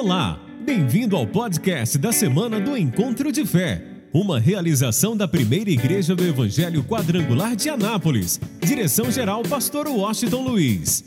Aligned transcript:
Olá, 0.00 0.38
bem-vindo 0.60 1.16
ao 1.16 1.26
podcast 1.26 1.98
da 1.98 2.12
semana 2.12 2.60
do 2.60 2.76
Encontro 2.76 3.32
de 3.32 3.44
Fé, 3.44 3.84
uma 4.14 4.38
realização 4.38 5.16
da 5.16 5.26
primeira 5.26 5.70
igreja 5.70 6.14
do 6.14 6.22
Evangelho 6.22 6.84
Quadrangular 6.84 7.56
de 7.56 7.68
Anápolis. 7.68 8.38
Direção-geral, 8.60 9.42
Pastor 9.42 9.88
Washington 9.88 10.42
Luiz. 10.42 11.02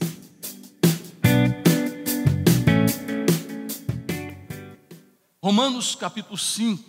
Romanos 5.41 5.95
capítulo 5.95 6.37
5. 6.37 6.83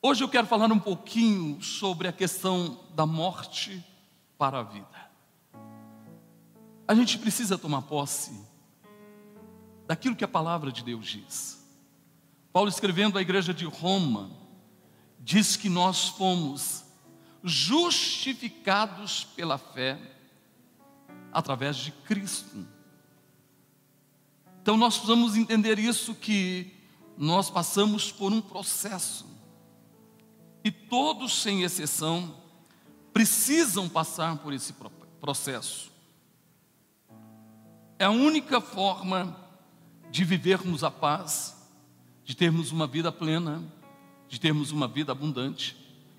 Hoje 0.00 0.22
eu 0.22 0.28
quero 0.28 0.46
falar 0.46 0.70
um 0.70 0.78
pouquinho 0.78 1.60
sobre 1.60 2.06
a 2.06 2.12
questão 2.12 2.78
da 2.94 3.04
morte 3.04 3.84
para 4.38 4.60
a 4.60 4.62
vida. 4.62 4.86
A 6.86 6.94
gente 6.94 7.18
precisa 7.18 7.58
tomar 7.58 7.82
posse 7.82 8.30
daquilo 9.86 10.16
que 10.16 10.24
a 10.24 10.28
palavra 10.28 10.72
de 10.72 10.82
Deus 10.82 11.06
diz. 11.06 11.64
Paulo, 12.52 12.68
escrevendo 12.68 13.18
à 13.18 13.22
igreja 13.22 13.52
de 13.52 13.64
Roma, 13.64 14.30
diz 15.20 15.56
que 15.56 15.68
nós 15.68 16.08
fomos 16.08 16.84
justificados 17.42 19.24
pela 19.36 19.58
fé 19.58 19.98
através 21.32 21.76
de 21.76 21.92
Cristo. 21.92 22.66
Então 24.62 24.76
nós 24.76 24.96
precisamos 24.96 25.36
entender 25.36 25.78
isso 25.78 26.14
que 26.14 26.72
nós 27.16 27.48
passamos 27.48 28.10
por 28.10 28.32
um 28.32 28.40
processo. 28.40 29.26
E 30.64 30.70
todos, 30.70 31.40
sem 31.40 31.62
exceção, 31.62 32.34
precisam 33.12 33.88
passar 33.88 34.38
por 34.38 34.52
esse 34.52 34.74
processo. 35.20 35.92
É 37.98 38.06
a 38.06 38.10
única 38.10 38.60
forma 38.60 39.45
de 40.16 40.24
vivermos 40.24 40.82
a 40.82 40.90
paz, 40.90 41.54
de 42.24 42.34
termos 42.34 42.72
uma 42.72 42.86
vida 42.86 43.12
plena, 43.12 43.62
de 44.26 44.40
termos 44.40 44.72
uma 44.72 44.88
vida 44.88 45.12
abundante. 45.12 45.76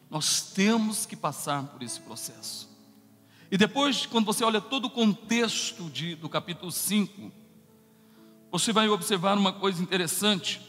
Nós 0.08 0.52
temos 0.52 1.08
que 1.08 1.16
passar 1.16 1.64
por 1.64 1.82
esse 1.82 2.00
processo. 2.02 2.70
E 3.50 3.58
depois, 3.58 4.06
quando 4.06 4.28
você 4.28 4.44
olha 4.44 4.62
todo 4.62 4.86
o 4.86 4.92
contexto 4.92 5.90
de, 5.90 6.14
do 6.14 6.30
capítulo 6.30 6.72
5, 6.72 7.32
você 8.52 8.72
vai 8.72 8.88
observar 8.88 9.36
uma 9.36 9.52
coisa 9.52 9.82
interessante. 9.82 10.62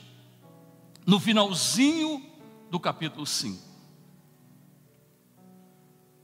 No 1.04 1.20
finalzinho 1.20 2.24
do 2.70 2.80
capítulo 2.80 3.26
5, 3.26 3.62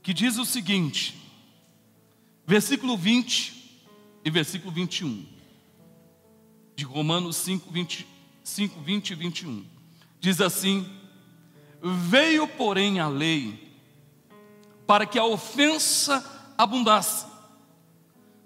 que 0.01 0.11
diz 0.11 0.39
o 0.39 0.45
seguinte, 0.45 1.15
versículo 2.47 2.97
20, 2.97 3.53
e 4.25 4.29
versículo 4.31 4.71
21, 4.71 5.34
de 6.75 6.83
Romanos 6.83 7.37
5, 7.37 7.71
20, 7.71 8.07
5, 8.43 8.81
20 8.81 9.09
e 9.09 9.15
21. 9.15 9.65
Diz 10.19 10.41
assim: 10.41 10.89
Veio, 11.81 12.47
porém, 12.47 12.99
a 12.99 13.07
lei 13.07 13.65
para 14.85 15.05
que 15.05 15.17
a 15.17 15.25
ofensa 15.25 16.23
abundasse, 16.57 17.25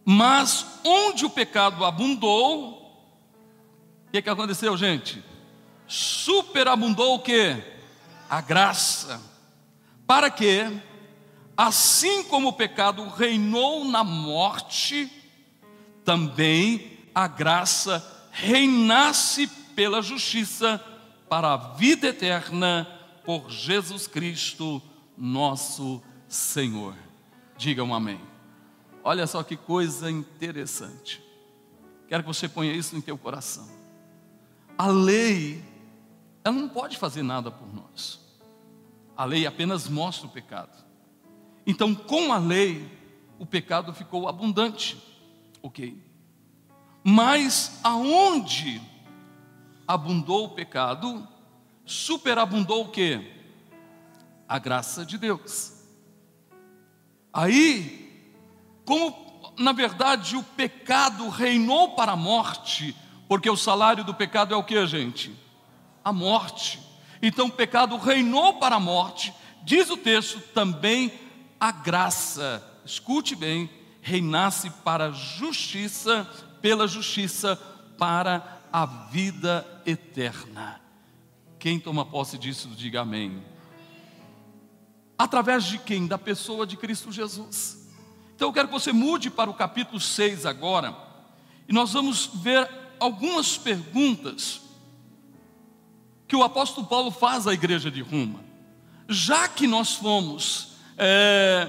mas 0.06 0.66
onde 0.84 1.26
o 1.26 1.30
pecado 1.30 1.84
abundou, 1.84 2.72
o 4.08 4.12
que, 4.12 4.22
que 4.22 4.30
aconteceu, 4.30 4.76
gente? 4.78 5.24
Superabundou 5.88 7.16
o 7.16 7.20
que? 7.20 7.62
A 8.30 8.42
graça, 8.42 9.22
para 10.08 10.30
que, 10.30 10.82
assim 11.58 12.24
como 12.24 12.50
o 12.50 12.54
pecado 12.54 13.08
reinou 13.10 13.86
na 13.86 14.04
morte, 14.04 15.12
também 16.06 17.00
a 17.14 17.28
graça 17.28 18.19
reinasse 18.32 19.48
pela 19.76 20.02
justiça 20.02 20.84
para 21.30 21.54
a 21.54 21.58
vida 21.58 22.08
eterna 22.08 22.88
por 23.26 23.50
Jesus 23.50 24.08
Cristo, 24.08 24.82
nosso 25.18 26.02
Senhor. 26.28 26.96
Digam 27.58 27.94
amém. 27.94 28.20
Olha 29.04 29.28
só 29.28 29.44
que 29.44 29.56
coisa 29.56 30.10
interessante. 30.10 31.22
Quero 32.08 32.24
que 32.24 32.28
você 32.28 32.50
ponha 32.50 32.74
isso 32.74 32.96
no 32.96 33.02
teu 33.02 33.18
coração. 33.18 33.70
A 34.78 34.88
lei, 34.88 35.64
ela 36.44 36.56
não 36.56 36.70
pode 36.70 36.98
fazer 36.98 37.22
nada 37.22 37.52
por 37.52 37.74
nós. 37.74 38.20
A 39.16 39.26
lei 39.26 39.46
apenas 39.46 39.88
mostra 39.88 40.28
o 40.28 40.32
pecado. 40.32 40.84
Então, 41.68 41.94
com 41.94 42.34
a 42.34 42.38
lei, 42.38 42.90
o 43.38 43.46
pecado 43.46 43.94
ficou 43.94 44.28
abundante 44.28 44.98
ok. 45.62 46.09
Mas 47.04 47.80
aonde 47.84 48.82
abundou 49.88 50.46
o 50.46 50.50
pecado, 50.50 51.28
superabundou 51.86 52.86
o 52.86 52.90
que? 52.90 53.34
A 54.48 54.60
graça 54.60 55.06
de 55.06 55.18
Deus. 55.18 55.74
Aí, 57.34 58.24
como 58.86 59.30
na 59.58 59.72
verdade 59.72 60.36
o 60.36 60.44
pecado 60.44 61.28
reinou 61.30 61.96
para 61.96 62.14
a 62.14 62.16
morte, 62.16 62.96
porque 63.28 63.50
o 63.50 63.58
salário 63.58 64.04
do 64.04 64.14
pecado 64.14 64.54
é 64.54 64.58
o 64.58 64.64
que, 64.64 64.86
gente? 64.88 65.36
A 66.04 66.14
morte. 66.14 66.80
Então 67.22 67.48
o 67.48 67.52
pecado 67.52 67.98
reinou 67.98 68.56
para 68.56 68.78
a 68.78 68.80
morte, 68.80 69.34
diz 69.64 69.90
o 69.90 69.98
texto 69.98 70.40
também 70.54 71.12
a 71.60 71.72
graça. 71.72 72.64
Escute 72.86 73.36
bem, 73.36 73.70
reinasse 74.02 74.70
para 74.84 75.08
a 75.08 75.12
justiça, 75.12 76.28
pela 76.62 76.88
justiça, 76.88 77.56
para 77.98 78.62
a 78.72 78.86
vida 78.86 79.66
eterna. 79.86 80.80
Quem 81.58 81.80
toma 81.80 82.06
posse 82.06 82.38
disso, 82.38 82.70
diga 82.70 83.02
amém. 83.02 83.44
Através 85.18 85.66
de 85.66 85.78
quem? 85.78 86.08
Da 86.08 86.18
pessoa 86.18 86.66
de 86.66 86.78
Cristo 86.78 87.12
Jesus. 87.12 87.90
Então 88.36 88.48
eu 88.48 88.54
quero 88.54 88.70
que 88.70 88.74
você 88.74 88.94
mude 88.94 89.30
para 89.30 89.50
o 89.50 89.54
capítulo 89.54 90.00
6 90.00 90.46
agora, 90.46 90.96
e 91.68 91.74
nós 91.74 91.92
vamos 91.92 92.30
ver 92.36 92.70
algumas 93.00 93.58
perguntas 93.58 94.62
que 96.26 96.36
o 96.36 96.44
apóstolo 96.44 96.88
Paulo 96.88 97.12
faz 97.12 97.48
à 97.48 97.54
igreja 97.54 97.92
de 97.92 98.02
Roma. 98.02 98.40
Já 99.10 99.48
que 99.48 99.68
nós 99.68 99.96
fomos 99.96 100.76
é, 100.98 101.66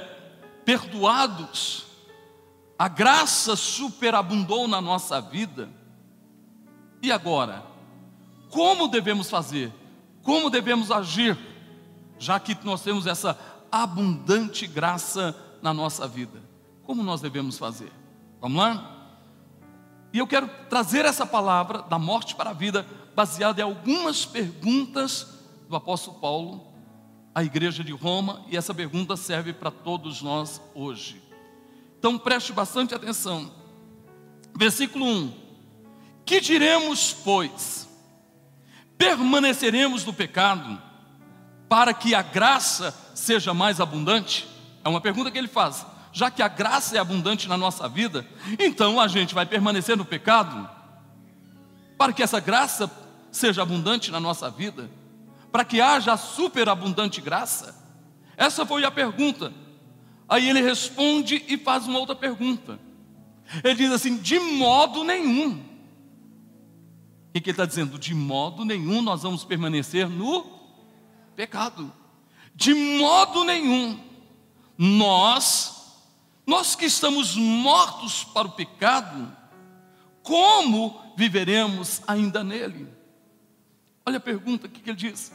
perdoados, 0.65 1.87
a 2.81 2.89
graça 2.89 3.55
superabundou 3.57 4.67
na 4.67 4.81
nossa 4.81 5.21
vida. 5.21 5.69
E 7.03 7.13
agora? 7.13 7.63
Como 8.49 8.89
devemos 8.89 9.29
fazer? 9.29 9.71
Como 10.23 10.49
devemos 10.49 10.91
agir? 10.91 11.37
Já 12.19 12.41
que 12.41 12.57
nós 12.65 12.81
temos 12.81 13.07
essa 13.07 13.39
abundante 13.71 14.67
graça 14.67 15.37
na 15.61 15.75
nossa 15.75 16.09
vida. 16.09 16.43
Como 16.83 17.03
nós 17.03 17.21
devemos 17.21 17.59
fazer? 17.59 17.93
Vamos 18.41 18.57
lá? 18.57 19.11
E 20.11 20.17
eu 20.17 20.27
quero 20.27 20.49
trazer 20.71 21.05
essa 21.05 21.27
palavra 21.27 21.83
da 21.83 21.99
morte 21.99 22.35
para 22.35 22.49
a 22.49 22.55
vida, 22.55 22.87
baseada 23.15 23.61
em 23.61 23.65
algumas 23.65 24.25
perguntas 24.25 25.27
do 25.69 25.77
apóstolo 25.77 26.19
Paulo 26.19 26.67
à 27.35 27.45
igreja 27.45 27.85
de 27.85 27.93
Roma, 27.93 28.43
e 28.49 28.57
essa 28.57 28.73
pergunta 28.73 29.19
serve 29.19 29.53
para 29.53 29.71
todos 29.71 30.23
nós 30.23 30.63
hoje. 30.75 31.30
Então 32.01 32.19
preste 32.19 32.51
bastante 32.51 32.95
atenção. 32.95 33.53
Versículo 34.57 35.05
1: 35.05 35.35
Que 36.25 36.41
diremos, 36.41 37.13
pois? 37.13 37.87
Permaneceremos 38.97 40.03
no 40.07 40.13
pecado 40.15 40.81
para 41.69 41.93
que 41.93 42.15
a 42.15 42.23
graça 42.23 42.95
seja 43.15 43.53
mais 43.53 43.81
abundante? 43.81 44.49
É 44.83 44.89
uma 44.89 45.01
pergunta 45.01 45.31
que 45.31 45.37
ele 45.37 45.47
faz. 45.47 45.85
Já 46.11 46.31
que 46.31 46.43
a 46.43 46.49
graça 46.49 46.97
é 46.97 46.99
abundante 46.99 47.47
na 47.47 47.57
nossa 47.57 47.87
vida, 47.87 48.27
então 48.59 48.99
a 48.99 49.07
gente 49.07 49.35
vai 49.35 49.45
permanecer 49.45 49.97
no 49.97 50.05
pecado 50.05 50.69
para 51.99 52.15
que 52.15 52.23
essa 52.23 52.41
graça 52.41 52.91
seja 53.31 53.61
abundante 53.61 54.11
na 54.11 54.19
nossa 54.19 54.51
vida, 54.51 54.91
para 55.53 55.67
que 55.67 55.83
haja 55.83 56.17
superabundante 56.17 57.21
graça? 57.21 57.79
Essa 58.39 58.65
foi 58.65 58.87
a 58.87 58.91
pergunta. 58.91 59.53
Aí 60.31 60.49
ele 60.49 60.63
responde 60.63 61.45
e 61.49 61.59
faz 61.59 61.89
uma 61.89 61.99
outra 61.99 62.15
pergunta. 62.15 62.79
Ele 63.65 63.75
diz 63.75 63.91
assim: 63.91 64.17
de 64.17 64.39
modo 64.39 65.03
nenhum. 65.03 65.69
O 67.29 67.33
que, 67.33 67.39
ele 67.39 67.51
está 67.51 67.67
dizendo? 67.67 67.99
De 67.99 68.15
modo 68.15 68.65
nenhum 68.65 69.03
nós 69.03 69.25
vamos 69.25 69.45
permanecer 69.45 70.09
no 70.09 70.47
pecado. 71.35 71.93
De 72.55 72.73
modo 72.73 73.43
nenhum. 73.43 73.99
Nós, 74.79 75.99
nós 76.47 76.77
que 76.77 76.85
estamos 76.85 77.35
mortos 77.35 78.23
para 78.23 78.47
o 78.47 78.53
pecado, 78.53 79.37
como 80.23 81.01
viveremos 81.17 82.03
ainda 82.07 82.45
nele? 82.45 82.89
Olha 84.07 84.19
a 84.19 84.21
pergunta, 84.21 84.69
o 84.69 84.71
que 84.71 84.89
ele 84.89 84.97
diz? 84.97 85.33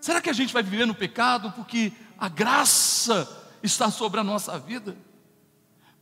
Será 0.00 0.20
que 0.20 0.30
a 0.30 0.34
gente 0.34 0.52
vai 0.52 0.62
viver 0.62 0.86
no 0.86 0.94
pecado 0.94 1.52
porque 1.52 1.92
a 2.18 2.28
graça 2.28 3.41
está 3.62 3.90
sobre 3.90 4.20
a 4.20 4.24
nossa 4.24 4.58
vida. 4.58 4.96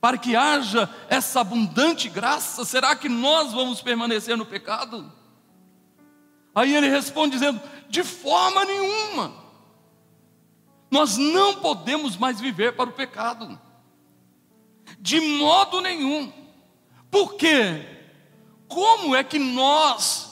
para 0.00 0.16
que 0.16 0.34
haja 0.34 0.88
essa 1.08 1.42
abundante 1.42 2.08
graça, 2.08 2.64
será 2.64 2.96
que 2.96 3.08
nós 3.08 3.52
vamos 3.52 3.82
permanecer 3.82 4.36
no 4.36 4.46
pecado? 4.46 5.12
Aí 6.54 6.74
ele 6.74 6.88
responde 6.88 7.34
dizendo: 7.34 7.60
de 7.88 8.02
forma 8.02 8.64
nenhuma, 8.64 9.32
nós 10.90 11.16
não 11.16 11.56
podemos 11.56 12.16
mais 12.16 12.40
viver 12.40 12.74
para 12.74 12.88
o 12.88 12.94
pecado, 12.94 13.60
de 14.98 15.20
modo 15.20 15.80
nenhum, 15.80 16.32
por 17.10 17.34
quê? 17.34 17.86
Como 18.66 19.14
é 19.14 19.22
que 19.22 19.38
nós, 19.38 20.30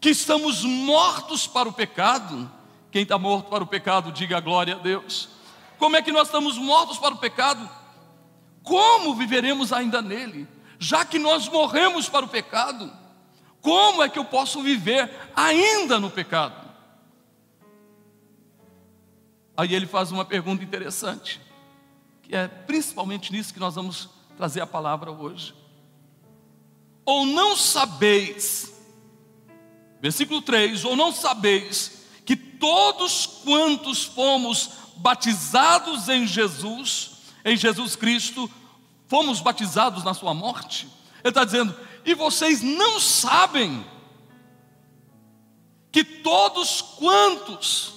que 0.00 0.10
estamos 0.10 0.62
mortos 0.62 1.46
para 1.46 1.68
o 1.68 1.72
pecado, 1.72 2.50
quem 2.90 3.02
está 3.02 3.18
morto 3.18 3.48
para 3.48 3.64
o 3.64 3.66
pecado, 3.66 4.12
diga 4.12 4.38
glória 4.40 4.76
a 4.76 4.78
Deus. 4.78 5.31
Como 5.82 5.96
é 5.96 6.00
que 6.00 6.12
nós 6.12 6.28
estamos 6.28 6.56
mortos 6.58 6.96
para 6.96 7.12
o 7.12 7.18
pecado? 7.18 7.68
Como 8.62 9.16
viveremos 9.16 9.72
ainda 9.72 10.00
nele? 10.00 10.46
Já 10.78 11.04
que 11.04 11.18
nós 11.18 11.48
morremos 11.48 12.08
para 12.08 12.24
o 12.24 12.28
pecado, 12.28 12.88
como 13.60 14.00
é 14.00 14.08
que 14.08 14.16
eu 14.16 14.24
posso 14.24 14.62
viver 14.62 15.10
ainda 15.34 15.98
no 15.98 16.08
pecado? 16.08 16.54
Aí 19.56 19.74
ele 19.74 19.88
faz 19.88 20.12
uma 20.12 20.24
pergunta 20.24 20.62
interessante, 20.62 21.40
que 22.22 22.36
é 22.36 22.46
principalmente 22.46 23.32
nisso 23.32 23.52
que 23.52 23.58
nós 23.58 23.74
vamos 23.74 24.08
trazer 24.36 24.60
a 24.60 24.66
palavra 24.68 25.10
hoje. 25.10 25.52
Ou 27.04 27.26
não 27.26 27.56
sabeis, 27.56 28.72
versículo 30.00 30.42
3: 30.42 30.84
ou 30.84 30.94
não 30.94 31.10
sabeis 31.10 32.04
que 32.24 32.36
todos 32.36 33.26
quantos 33.26 34.04
fomos 34.04 34.80
batizados 34.96 36.08
em 36.08 36.26
Jesus, 36.26 37.12
em 37.44 37.56
Jesus 37.56 37.96
Cristo, 37.96 38.50
fomos 39.08 39.40
batizados 39.40 40.04
na 40.04 40.14
sua 40.14 40.34
morte. 40.34 40.88
Ele 41.22 41.28
está 41.28 41.44
dizendo, 41.44 41.74
e 42.04 42.14
vocês 42.14 42.62
não 42.62 42.98
sabem 42.98 43.84
que 45.90 46.02
todos 46.02 46.80
quantos 46.80 47.92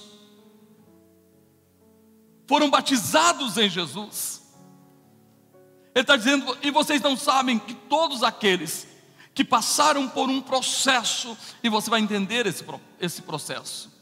foram 2.46 2.70
batizados 2.70 3.56
em 3.56 3.68
Jesus, 3.68 4.42
ele 5.94 6.02
está 6.02 6.16
dizendo, 6.16 6.56
e 6.62 6.70
vocês 6.70 7.00
não 7.00 7.16
sabem 7.16 7.58
que 7.58 7.74
todos 7.74 8.22
aqueles 8.22 8.86
que 9.34 9.44
passaram 9.44 10.08
por 10.08 10.28
um 10.28 10.40
processo, 10.40 11.36
e 11.62 11.68
você 11.68 11.90
vai 11.90 12.00
entender 12.00 12.46
esse, 12.46 12.64
esse 13.00 13.22
processo 13.22 13.95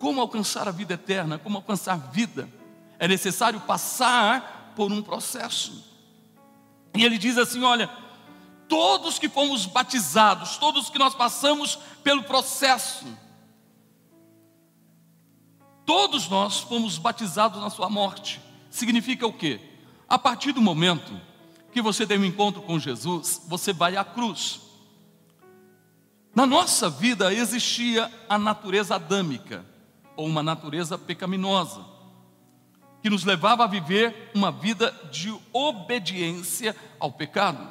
como 0.00 0.20
alcançar 0.20 0.66
a 0.66 0.72
vida 0.72 0.94
eterna, 0.94 1.38
como 1.38 1.58
alcançar 1.58 1.96
vida, 2.10 2.48
é 2.98 3.06
necessário 3.06 3.60
passar 3.60 4.72
por 4.74 4.90
um 4.90 5.02
processo. 5.02 5.84
E 6.96 7.04
ele 7.04 7.18
diz 7.18 7.36
assim: 7.36 7.62
olha, 7.62 7.88
todos 8.66 9.18
que 9.18 9.28
fomos 9.28 9.66
batizados, 9.66 10.56
todos 10.56 10.88
que 10.88 10.98
nós 10.98 11.14
passamos 11.14 11.78
pelo 12.02 12.22
processo, 12.22 13.06
todos 15.84 16.28
nós 16.30 16.60
fomos 16.60 16.96
batizados 16.96 17.60
na 17.60 17.68
sua 17.68 17.90
morte. 17.90 18.40
Significa 18.70 19.26
o 19.26 19.32
quê? 19.32 19.60
A 20.08 20.18
partir 20.18 20.52
do 20.52 20.62
momento 20.62 21.20
que 21.72 21.82
você 21.82 22.06
tem 22.06 22.18
um 22.18 22.24
encontro 22.24 22.62
com 22.62 22.78
Jesus, 22.78 23.42
você 23.46 23.70
vai 23.72 23.98
à 23.98 24.04
cruz. 24.04 24.62
Na 26.34 26.46
nossa 26.46 26.88
vida 26.88 27.34
existia 27.34 28.10
a 28.28 28.38
natureza 28.38 28.94
adâmica 28.94 29.68
ou 30.20 30.26
uma 30.26 30.42
natureza 30.42 30.98
pecaminosa, 30.98 31.82
que 33.02 33.08
nos 33.08 33.24
levava 33.24 33.64
a 33.64 33.66
viver 33.66 34.30
uma 34.34 34.52
vida 34.52 34.94
de 35.10 35.34
obediência 35.50 36.76
ao 36.98 37.10
pecado. 37.10 37.66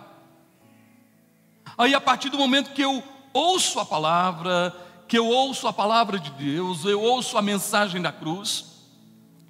Aí, 1.77 1.93
a 1.93 2.01
partir 2.01 2.29
do 2.29 2.39
momento 2.39 2.73
que 2.73 2.81
eu 2.81 3.03
ouço 3.31 3.79
a 3.79 3.85
palavra, 3.85 4.75
que 5.07 5.15
eu 5.15 5.27
ouço 5.27 5.67
a 5.67 5.73
palavra 5.73 6.17
de 6.17 6.31
Deus, 6.31 6.85
eu 6.85 6.99
ouço 6.99 7.37
a 7.37 7.41
mensagem 7.43 8.01
da 8.01 8.11
cruz, 8.11 8.65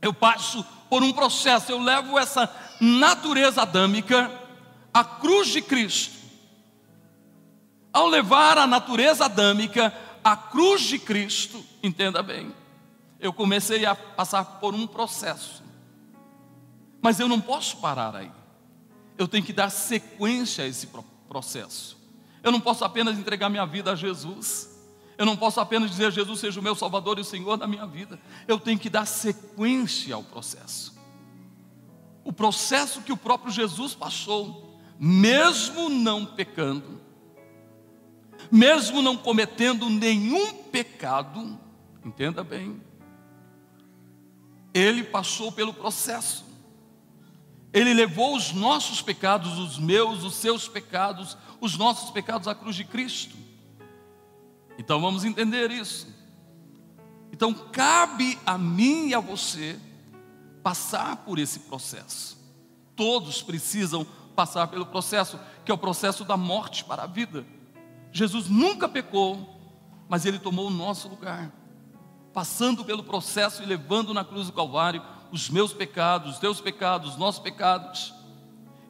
eu 0.02 0.14
passo 0.14 0.66
por 0.90 1.02
um 1.02 1.14
processo, 1.14 1.72
eu 1.72 1.82
levo 1.82 2.20
essa 2.20 2.54
natureza 2.82 3.62
adâmica 3.62 4.30
à 4.94 5.06
cruz 5.06 5.48
de 5.48 5.62
Cristo. 5.62 6.20
Ao 7.94 8.08
levar 8.08 8.58
a 8.58 8.68
natureza 8.68 9.24
adâmica 9.24 9.94
à 10.22 10.36
cruz 10.36 10.82
de 10.82 11.00
Cristo, 11.00 11.64
entenda 11.82 12.22
bem, 12.22 12.59
eu 13.20 13.34
comecei 13.34 13.86
a 13.86 13.94
passar 13.94 14.46
por 14.60 14.74
um 14.74 14.88
processo. 14.88 15.64
Mas 17.02 17.20
eu 17.20 17.28
não 17.28 17.40
posso 17.40 17.78
parar 17.78 18.16
aí. 18.16 18.32
Eu 19.18 19.28
tenho 19.28 19.44
que 19.44 19.54
dar 19.54 19.70
sequência 19.70 20.64
a 20.64 20.68
esse 20.68 20.88
processo. 21.28 21.98
Eu 22.42 22.52
não 22.52 22.60
posso 22.60 22.86
apenas 22.86 23.18
entregar 23.18 23.50
minha 23.50 23.66
vida 23.66 23.92
a 23.92 23.96
Jesus. 23.96 24.70
Eu 25.18 25.26
não 25.26 25.36
posso 25.36 25.60
apenas 25.60 25.90
dizer 25.90 26.12
Jesus 26.12 26.40
seja 26.40 26.60
o 26.60 26.64
meu 26.64 26.76
Salvador 26.76 27.18
e 27.18 27.22
o 27.22 27.26
Senhor 27.26 27.58
da 27.58 27.68
minha 27.68 27.86
vida. 27.86 28.20
Eu 28.48 28.58
tenho 28.58 28.80
que 28.80 28.90
dar 28.90 29.06
sequência 29.06 30.16
ao 30.16 30.24
processo. 30.24 30.98
O 32.24 32.32
processo 32.32 33.02
que 33.02 33.12
o 33.12 33.18
próprio 33.18 33.52
Jesus 33.52 33.94
passou, 33.94 34.80
mesmo 34.98 35.90
não 35.90 36.26
pecando, 36.26 37.02
mesmo 38.50 39.02
não 39.02 39.18
cometendo 39.18 39.90
nenhum 39.90 40.54
pecado, 40.54 41.60
entenda 42.06 42.44
bem, 42.44 42.82
ele 44.74 45.04
passou 45.04 45.52
pelo 45.52 45.74
processo. 45.74 46.46
Ele 47.72 47.94
levou 47.94 48.36
os 48.36 48.52
nossos 48.52 49.02
pecados, 49.02 49.58
os 49.58 49.78
meus, 49.78 50.24
os 50.24 50.36
seus 50.36 50.68
pecados, 50.68 51.38
os 51.62 51.78
nossos 51.78 52.10
pecados 52.10 52.48
à 52.48 52.56
cruz 52.56 52.76
de 52.76 52.84
Cristo. 52.84 53.36
Então 54.78 55.00
vamos 55.00 55.24
entender 55.24 55.70
isso. 55.72 56.08
Então 57.32 57.54
cabe 57.54 58.40
a 58.46 58.58
mim 58.58 59.10
e 59.10 59.14
a 59.14 59.20
você 59.20 59.80
passar 60.64 61.18
por 61.18 61.38
esse 61.38 61.60
processo. 61.62 62.38
Todos 62.96 63.42
precisam 63.42 64.06
passar 64.36 64.68
pelo 64.68 64.86
processo, 64.86 65.40
que 65.64 65.72
é 65.72 65.74
o 65.74 65.78
processo 65.78 66.24
da 66.24 66.36
morte 66.36 66.84
para 66.84 67.04
a 67.04 67.08
vida. 67.08 67.46
Jesus 68.12 68.50
nunca 68.50 68.90
pecou, 68.90 69.58
mas 70.08 70.26
ele 70.26 70.40
tomou 70.40 70.68
o 70.68 70.72
nosso 70.72 71.08
lugar 71.08 71.52
passando 72.40 72.86
pelo 72.86 73.04
processo 73.04 73.62
e 73.62 73.66
levando 73.66 74.14
na 74.14 74.24
cruz 74.24 74.48
do 74.48 74.54
Calvário 74.54 75.04
os 75.30 75.50
meus 75.50 75.74
pecados, 75.74 76.36
os 76.36 76.40
teus 76.40 76.62
pecados, 76.62 77.12
os 77.12 77.18
nossos 77.18 77.42
pecados. 77.42 78.14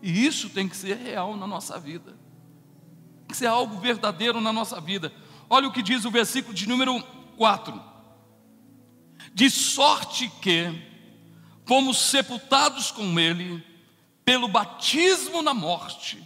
E 0.03 0.24
isso 0.24 0.51
tem 0.51 0.70
que 0.70 0.77
ser 0.77 0.96
real 0.98 1.36
na 1.36 1.48
nossa 1.48 1.79
vida, 1.79 2.12
tem 2.12 3.29
que 3.29 3.36
ser 3.36 3.48
algo 3.48 3.79
verdadeiro 3.79 4.39
na 4.39 4.53
nossa 4.53 4.79
vida. 4.79 5.12
Olha 5.50 5.68
o 5.68 5.72
que 5.72 5.82
diz 5.82 6.06
o 6.06 6.12
versículo 6.12 6.53
de 6.53 6.70
número 6.70 7.01
4: 7.38 7.82
De 9.34 9.50
sorte 9.50 10.32
que 10.44 10.72
fomos 11.65 11.98
sepultados 11.98 12.91
com 12.91 13.20
Ele 13.20 13.65
pelo 14.24 14.48
batismo 14.48 15.41
na 15.41 15.56
morte, 15.56 16.22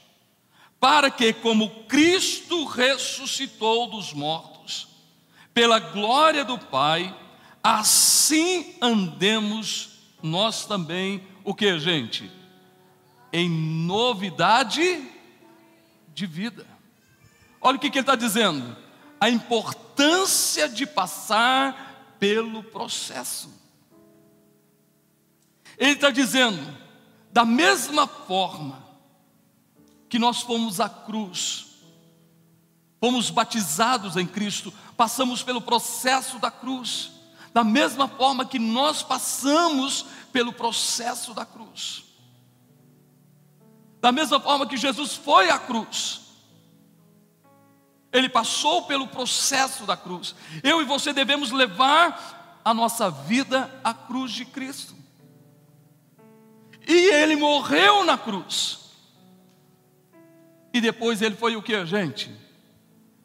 para 0.77 1.10
que, 1.10 1.32
como 1.32 1.86
Cristo 1.86 2.65
ressuscitou 2.65 3.89
dos 3.89 4.12
mortos, 4.12 4.53
pela 5.54 5.80
glória 5.80 6.44
do 6.44 6.58
Pai, 6.58 7.16
assim 7.64 8.76
andemos 8.82 9.90
nós 10.22 10.66
também, 10.66 11.26
o 11.44 11.54
que, 11.54 11.78
gente? 11.80 12.32
Em 13.32 13.50
novidade 13.50 15.10
de 16.14 16.26
vida. 16.26 16.66
Olha 17.60 17.78
o 17.78 17.80
que, 17.80 17.90
que 17.90 17.98
ele 17.98 18.04
está 18.04 18.16
dizendo: 18.16 18.76
a 19.20 19.30
importância 19.30 20.68
de 20.70 20.86
passar 20.86 22.16
pelo 22.20 22.64
processo. 22.64 23.52
Ele 25.78 25.92
está 25.92 26.10
dizendo, 26.10 26.62
da 27.32 27.44
mesma 27.44 28.08
forma 28.08 28.84
que 30.08 30.20
nós 30.20 30.42
fomos 30.42 30.80
à 30.80 30.88
cruz, 30.88 31.73
fomos 33.04 33.30
batizados 33.30 34.16
em 34.16 34.26
Cristo, 34.26 34.74
passamos 34.96 35.44
pelo 35.44 35.60
processo 35.60 36.40
da 36.40 36.50
cruz, 36.50 37.12
da 37.54 37.62
mesma 37.62 38.08
forma 38.08 38.46
que 38.46 38.58
nós 38.58 39.04
passamos 39.04 40.06
pelo 40.32 40.54
processo 40.54 41.34
da 41.34 41.46
cruz. 41.46 42.06
Da 44.00 44.10
mesma 44.10 44.40
forma 44.40 44.66
que 44.66 44.78
Jesus 44.78 45.16
foi 45.16 45.50
à 45.50 45.60
cruz, 45.60 46.22
ele 48.10 48.30
passou 48.30 48.84
pelo 48.84 49.06
processo 49.10 49.86
da 49.86 49.98
cruz. 49.98 50.34
Eu 50.64 50.82
e 50.82 50.86
você 50.86 51.12
devemos 51.12 51.52
levar 51.52 52.62
a 52.64 52.74
nossa 52.74 53.12
vida 53.12 53.70
à 53.84 53.94
cruz 53.94 54.32
de 54.32 54.46
Cristo. 54.46 54.96
E 56.88 56.94
ele 56.94 57.36
morreu 57.36 58.06
na 58.06 58.18
cruz. 58.18 58.80
E 60.74 60.80
depois 60.80 61.22
ele 61.22 61.36
foi 61.36 61.58
o 61.58 61.62
que, 61.62 61.86
gente? 61.86 62.43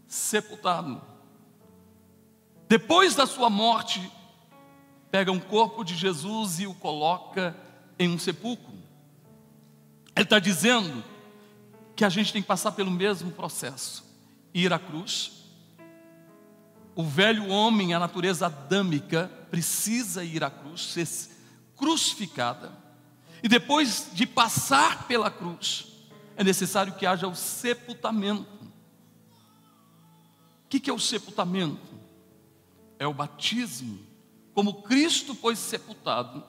Sepultado. 0.08 1.00
Depois 2.66 3.14
da 3.14 3.26
sua 3.26 3.48
morte, 3.48 4.10
pega 5.10 5.30
um 5.30 5.38
corpo 5.38 5.84
de 5.84 5.94
Jesus 5.94 6.58
e 6.58 6.66
o 6.66 6.74
coloca 6.74 7.54
em 7.98 8.08
um 8.08 8.18
sepulcro. 8.18 8.72
Ele 10.16 10.24
está 10.24 10.38
dizendo 10.38 11.04
que 11.94 12.04
a 12.04 12.08
gente 12.08 12.32
tem 12.32 12.42
que 12.42 12.48
passar 12.48 12.72
pelo 12.72 12.90
mesmo 12.90 13.30
processo: 13.30 14.04
ir 14.52 14.72
à 14.72 14.78
cruz. 14.78 15.32
O 16.96 17.04
velho 17.04 17.46
homem, 17.46 17.94
a 17.94 17.98
natureza 17.98 18.46
adâmica, 18.46 19.30
precisa 19.50 20.24
ir 20.24 20.42
à 20.42 20.50
cruz, 20.50 20.92
ser 20.92 21.08
crucificada. 21.76 22.72
E 23.40 23.48
depois 23.48 24.08
de 24.12 24.26
passar 24.26 25.06
pela 25.06 25.30
cruz, 25.30 25.86
é 26.36 26.42
necessário 26.42 26.94
que 26.94 27.06
haja 27.06 27.28
o 27.28 27.36
sepultamento. 27.36 28.57
O 30.68 30.70
que 30.70 30.90
é 30.90 30.92
o 30.92 30.98
sepultamento? 30.98 31.96
É 32.98 33.06
o 33.06 33.14
batismo. 33.14 33.98
Como 34.52 34.82
Cristo 34.82 35.34
foi 35.34 35.56
sepultado, 35.56 36.44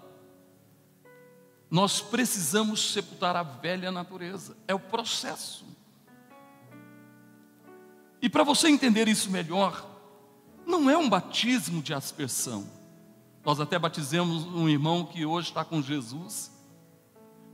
nós 1.72 2.02
precisamos 2.02 2.92
sepultar 2.92 3.38
a 3.38 3.44
velha 3.44 3.94
natureza. 3.94 4.58
É 4.68 4.76
o 4.76 4.80
processo. 4.80 5.66
E 8.22 8.28
para 8.28 8.44
você 8.44 8.68
entender 8.68 9.08
isso 9.08 9.32
melhor, 9.32 9.88
não 10.68 10.90
é 10.90 10.98
um 10.98 11.08
batismo 11.08 11.82
de 11.82 11.94
aspersão. 11.94 12.70
Nós 13.46 13.62
até 13.62 13.80
batizamos 13.80 14.44
um 14.44 14.68
irmão 14.68 15.06
que 15.06 15.26
hoje 15.26 15.48
está 15.48 15.64
com 15.64 15.82
Jesus, 15.82 16.52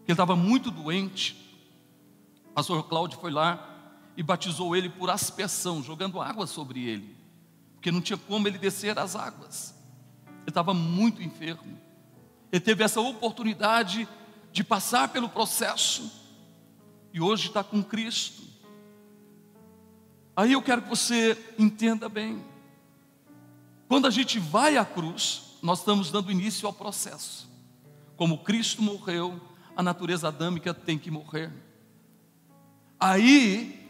que 0.04 0.12
estava 0.12 0.36
muito 0.36 0.72
doente. 0.72 1.62
O 2.50 2.54
pastor 2.54 2.82
Cláudio 2.88 3.20
foi 3.20 3.30
lá 3.30 3.75
e 4.18 4.24
batizou 4.24 4.76
ele 4.76 4.90
por 4.90 5.10
aspersão, 5.10 5.84
jogando 5.84 6.22
água 6.22 6.48
sobre 6.48 6.88
ele, 6.88 7.16
porque 7.74 7.92
não 7.92 8.02
tinha 8.02 8.18
como 8.18 8.48
ele 8.48 8.58
descer 8.58 8.98
as 8.98 9.16
águas. 9.16 9.76
Ele 10.28 10.50
estava 10.50 10.74
muito 10.74 11.22
enfermo. 11.22 11.78
Ele 12.52 12.62
teve 12.62 12.84
essa 12.84 13.02
oportunidade 13.02 14.08
de 14.52 14.64
passar 14.64 15.10
pelo 15.10 15.28
processo 15.28 16.12
e 17.14 17.20
hoje 17.20 17.48
está 17.48 17.64
com 17.64 17.84
Cristo. 17.84 18.44
Aí 20.36 20.54
eu 20.54 20.62
quero 20.62 20.82
que 20.82 20.90
você 20.90 21.38
entenda 21.58 22.08
bem. 22.10 22.44
Quando 23.88 24.08
a 24.08 24.10
gente 24.10 24.40
vai 24.40 24.78
à 24.78 24.86
cruz, 24.86 25.58
nós 25.62 25.80
estamos 25.80 26.12
dando 26.12 26.32
início 26.32 26.68
ao 26.68 26.74
processo. 26.74 27.50
Como 28.16 28.44
Cristo 28.44 28.82
morreu, 28.82 29.40
a 29.76 29.84
natureza 29.84 30.28
adâmica 30.28 30.74
tem 30.74 30.98
que 30.98 31.12
morrer. 31.12 31.52
Aí, 33.00 33.85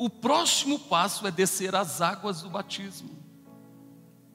o 0.00 0.08
próximo 0.08 0.78
passo 0.78 1.26
é 1.26 1.30
descer 1.30 1.76
as 1.76 2.00
águas 2.00 2.40
do 2.40 2.48
batismo. 2.48 3.10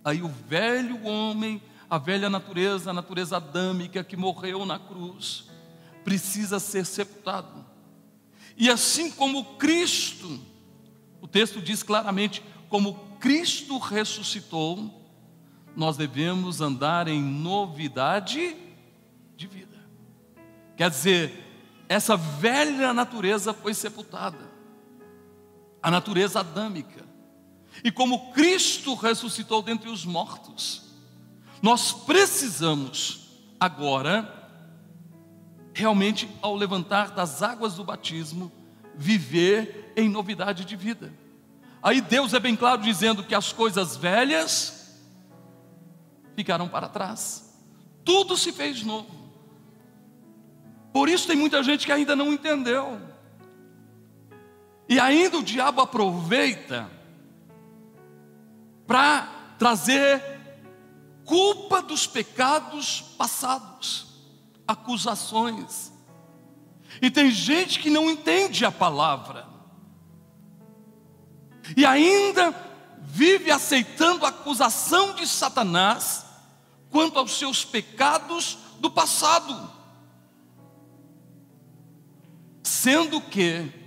Aí 0.04 0.22
o 0.22 0.28
velho 0.28 1.04
homem, 1.04 1.60
a 1.90 1.98
velha 1.98 2.30
natureza, 2.30 2.92
a 2.92 2.94
natureza 2.94 3.38
adâmica 3.38 4.04
que 4.04 4.16
morreu 4.16 4.64
na 4.64 4.78
cruz, 4.78 5.46
precisa 6.04 6.60
ser 6.60 6.86
sepultado. 6.86 7.66
E 8.56 8.70
assim 8.70 9.10
como 9.10 9.56
Cristo, 9.56 10.40
o 11.20 11.28
texto 11.28 11.60
diz 11.60 11.82
claramente, 11.82 12.44
como 12.70 12.94
Cristo 13.20 13.80
ressuscitou, 13.80 15.04
nós 15.76 15.98
devemos 15.98 16.62
andar 16.62 17.08
em 17.08 17.20
novidade 17.20 18.56
de 19.36 19.48
vida. 19.48 19.84
Quer 20.78 20.92
dizer, 20.92 21.44
essa 21.90 22.16
velha 22.16 22.94
natureza 22.94 23.52
foi 23.52 23.74
sepultada, 23.74 24.54
a 25.86 25.92
natureza 25.92 26.40
adâmica. 26.40 27.06
E 27.84 27.92
como 27.92 28.32
Cristo 28.32 28.96
ressuscitou 28.96 29.62
dentre 29.62 29.88
os 29.88 30.04
mortos, 30.04 30.82
nós 31.62 31.92
precisamos 31.92 33.28
agora, 33.60 34.50
realmente, 35.76 36.28
ao 36.42 36.56
levantar 36.56 37.12
das 37.12 37.44
águas 37.44 37.76
do 37.76 37.84
batismo, 37.84 38.52
viver 38.96 39.94
em 39.96 40.10
novidade 40.10 40.66
de 40.66 40.76
vida. 40.76 41.14
Aí 41.84 42.02
Deus 42.02 42.34
é 42.34 42.40
bem 42.40 42.56
claro 42.56 42.82
dizendo 42.82 43.24
que 43.24 43.36
as 43.36 43.54
coisas 43.54 43.96
velhas 43.96 45.00
ficaram 46.36 46.68
para 46.68 46.90
trás, 46.90 47.56
tudo 48.04 48.36
se 48.36 48.52
fez 48.52 48.82
novo. 48.82 49.16
Por 50.92 51.10
isso 51.10 51.28
tem 51.28 51.38
muita 51.38 51.62
gente 51.62 51.86
que 51.86 51.92
ainda 51.92 52.16
não 52.16 52.34
entendeu. 52.34 53.00
E 54.88 55.00
ainda 55.00 55.38
o 55.38 55.44
diabo 55.44 55.82
aproveita 55.82 56.90
para 58.86 59.28
trazer 59.58 60.22
culpa 61.26 61.82
dos 61.82 62.06
pecados 62.06 63.02
passados, 63.18 64.08
acusações. 64.68 65.92
E 67.02 67.10
tem 67.10 67.32
gente 67.32 67.80
que 67.80 67.90
não 67.90 68.10
entende 68.10 68.64
a 68.64 68.72
palavra, 68.72 69.48
e 71.76 71.86
ainda 71.86 72.54
vive 73.02 73.50
aceitando 73.50 74.26
a 74.26 74.30
acusação 74.30 75.16
de 75.16 75.28
Satanás 75.28 76.26
quanto 76.90 77.18
aos 77.18 77.38
seus 77.38 77.66
pecados 77.66 78.58
do 78.80 78.90
passado, 78.90 79.72
sendo 82.62 83.20
que 83.20 83.85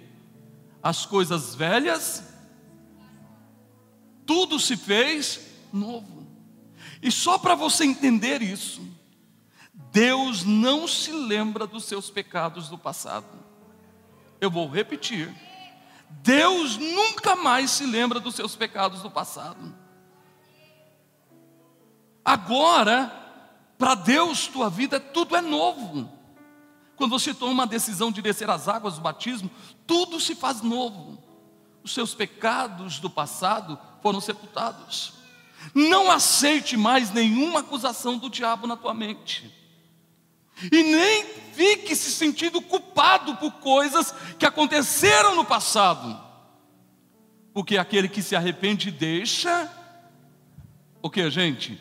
as 0.89 1.05
coisas 1.05 1.55
velhas 1.55 2.23
tudo 4.29 4.61
se 4.61 4.77
fez 4.77 5.41
novo. 5.73 6.27
E 7.01 7.11
só 7.11 7.39
para 7.39 7.55
você 7.55 7.87
entender 7.87 8.43
isso, 8.43 8.83
Deus 9.73 10.45
não 10.45 10.87
se 10.87 11.11
lembra 11.11 11.67
dos 11.67 11.85
seus 11.85 12.11
pecados 12.11 12.69
do 12.69 12.77
passado. 12.77 13.25
Eu 14.39 14.51
vou 14.51 14.69
repetir. 14.69 15.35
Deus 16.11 16.77
nunca 16.77 17.35
mais 17.35 17.71
se 17.71 17.87
lembra 17.87 18.21
dos 18.21 18.35
seus 18.35 18.55
pecados 18.55 19.01
do 19.01 19.11
passado. 19.11 19.75
Agora, 22.23 23.11
para 23.79 23.95
Deus, 23.95 24.47
tua 24.47 24.69
vida, 24.69 25.01
tudo 25.01 25.37
é 25.37 25.41
novo. 25.41 26.18
Quando 26.99 27.13
você 27.13 27.33
toma 27.33 27.53
uma 27.53 27.67
decisão 27.67 28.11
de 28.11 28.21
descer 28.21 28.51
as 28.51 28.67
águas 28.67 28.97
do 28.97 29.01
batismo, 29.01 29.49
tudo 29.87 30.19
se 30.19 30.35
faz 30.35 30.63
novo. 30.63 31.23
Os 31.85 31.95
seus 31.95 32.13
pecados 32.13 32.99
do 32.99 33.09
passado 33.09 33.79
foram 34.03 34.21
sepultados. 34.21 35.13
Não 35.73 36.11
aceite 36.11 36.77
mais 36.77 37.13
nenhuma 37.13 37.61
acusação 37.61 38.19
do 38.19 38.29
diabo 38.29 38.67
na 38.67 38.77
tua 38.77 38.93
mente. 38.93 39.55
E 40.73 40.83
nem 40.83 41.25
fique 41.55 41.95
se 41.95 42.11
sentindo 42.11 42.61
culpado 42.61 43.37
por 43.37 43.53
coisas 43.53 44.13
que 44.37 44.45
aconteceram 44.45 45.37
no 45.37 45.45
passado. 45.45 46.21
Porque 47.55 47.79
aquele 47.79 48.09
que 48.09 48.23
se 48.23 48.35
arrepende 48.35 48.91
deixa, 48.91 49.73
o 51.01 51.09
que, 51.09 51.31
gente? 51.31 51.81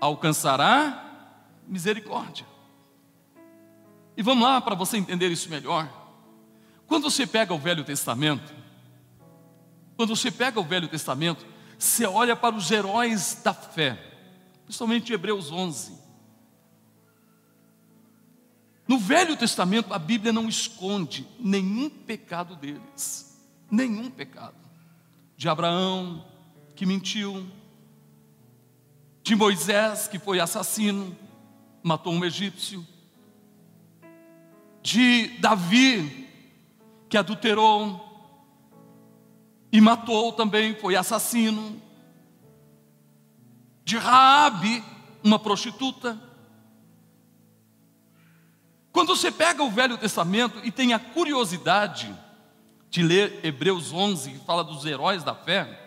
Alcançará 0.00 1.34
misericórdia. 1.66 2.51
E 4.16 4.22
vamos 4.22 4.44
lá 4.44 4.60
para 4.60 4.74
você 4.74 4.96
entender 4.96 5.28
isso 5.30 5.48
melhor. 5.48 5.90
Quando 6.86 7.10
você 7.10 7.26
pega 7.26 7.54
o 7.54 7.58
Velho 7.58 7.84
Testamento, 7.84 8.52
quando 9.96 10.14
você 10.14 10.30
pega 10.30 10.60
o 10.60 10.64
Velho 10.64 10.88
Testamento, 10.88 11.46
você 11.78 12.04
olha 12.06 12.36
para 12.36 12.54
os 12.54 12.70
heróis 12.70 13.40
da 13.42 13.54
fé, 13.54 13.98
principalmente 14.64 15.12
Hebreus 15.12 15.50
11. 15.50 16.00
No 18.86 18.98
Velho 18.98 19.36
Testamento, 19.36 19.94
a 19.94 19.98
Bíblia 19.98 20.32
não 20.32 20.48
esconde 20.48 21.26
nenhum 21.38 21.88
pecado 21.88 22.56
deles, 22.56 23.40
nenhum 23.70 24.10
pecado. 24.10 24.56
De 25.36 25.48
Abraão, 25.48 26.24
que 26.76 26.84
mentiu, 26.84 27.46
de 29.22 29.34
Moisés, 29.34 30.08
que 30.08 30.18
foi 30.18 30.40
assassino, 30.40 31.16
matou 31.82 32.12
um 32.12 32.24
egípcio, 32.24 32.86
de 34.82 35.28
Davi, 35.38 36.28
que 37.08 37.16
adulterou, 37.16 38.12
e 39.70 39.80
matou 39.80 40.32
também, 40.32 40.74
foi 40.74 40.96
assassino. 40.96 41.80
De 43.84 43.96
Raabe, 43.96 44.84
uma 45.24 45.38
prostituta. 45.38 46.20
Quando 48.92 49.16
você 49.16 49.30
pega 49.30 49.62
o 49.62 49.70
Velho 49.70 49.96
Testamento 49.96 50.60
e 50.62 50.70
tem 50.70 50.92
a 50.92 50.98
curiosidade 50.98 52.14
de 52.90 53.02
ler 53.02 53.40
Hebreus 53.42 53.90
11, 53.92 54.32
que 54.32 54.44
fala 54.44 54.62
dos 54.62 54.84
heróis 54.84 55.24
da 55.24 55.34
fé, 55.34 55.80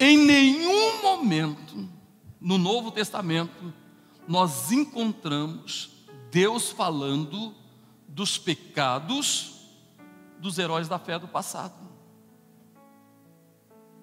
em 0.00 0.18
nenhum 0.18 1.02
momento 1.02 1.88
no 2.40 2.58
Novo 2.58 2.90
Testamento 2.90 3.72
nós 4.26 4.72
encontramos 4.72 5.93
Deus 6.34 6.72
falando 6.72 7.54
dos 8.08 8.36
pecados 8.36 9.68
dos 10.40 10.58
heróis 10.58 10.88
da 10.88 10.98
fé 10.98 11.16
do 11.16 11.28
passado. 11.28 11.88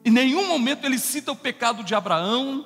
Em 0.06 0.12
nenhum 0.12 0.48
momento 0.48 0.86
ele 0.86 0.98
cita 0.98 1.34
o 1.34 1.36
pecado 1.36 1.84
de 1.84 1.94
Abraão, 1.94 2.66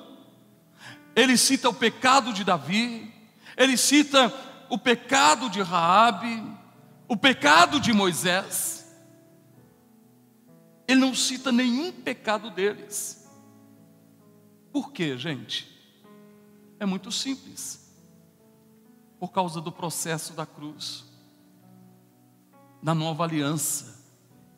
ele 1.16 1.36
cita 1.36 1.68
o 1.68 1.74
pecado 1.74 2.32
de 2.32 2.44
Davi, 2.44 3.12
ele 3.56 3.76
cita 3.76 4.32
o 4.70 4.78
pecado 4.78 5.50
de 5.50 5.60
Raabe, 5.60 6.44
o 7.08 7.16
pecado 7.16 7.80
de 7.80 7.92
Moisés. 7.92 8.86
Ele 10.86 11.00
não 11.00 11.12
cita 11.12 11.50
nenhum 11.50 11.90
pecado 11.90 12.50
deles. 12.50 13.28
Por 14.72 14.92
quê, 14.92 15.18
gente? 15.18 15.66
É 16.78 16.86
muito 16.86 17.10
simples. 17.10 17.85
Por 19.18 19.32
causa 19.32 19.60
do 19.60 19.72
processo 19.72 20.34
da 20.34 20.44
cruz, 20.44 21.04
da 22.82 22.94
nova 22.94 23.24
aliança 23.24 24.04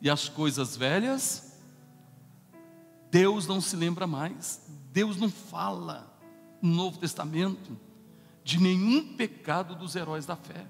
e 0.01 0.09
as 0.09 0.27
coisas 0.27 0.75
velhas, 0.75 1.57
Deus 3.09 3.47
não 3.47 3.59
se 3.61 3.75
lembra 3.75 4.05
mais. 4.05 4.61
Deus 4.91 5.17
não 5.17 5.29
fala 5.29 6.13
no 6.61 6.73
Novo 6.73 6.97
Testamento 6.97 7.77
de 8.43 8.59
nenhum 8.59 9.15
pecado 9.15 9.75
dos 9.75 9.95
heróis 9.95 10.25
da 10.25 10.35
fé, 10.35 10.65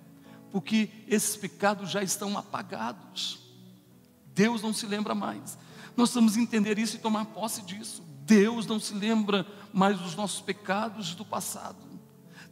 porque 0.51 0.89
esses 1.07 1.35
pecados 1.35 1.89
já 1.89 2.03
estão 2.03 2.37
apagados. 2.37 3.39
Deus 4.33 4.61
não 4.61 4.73
se 4.73 4.85
lembra 4.85 5.15
mais. 5.15 5.57
Nós 5.95 6.13
vamos 6.13 6.37
entender 6.37 6.77
isso 6.77 6.95
e 6.95 6.99
tomar 6.99 7.25
posse 7.25 7.61
disso. 7.61 8.03
Deus 8.25 8.65
não 8.65 8.79
se 8.79 8.93
lembra 8.93 9.45
mais 9.73 9.99
dos 9.99 10.15
nossos 10.15 10.41
pecados 10.41 11.15
do 11.15 11.25
passado. 11.25 11.88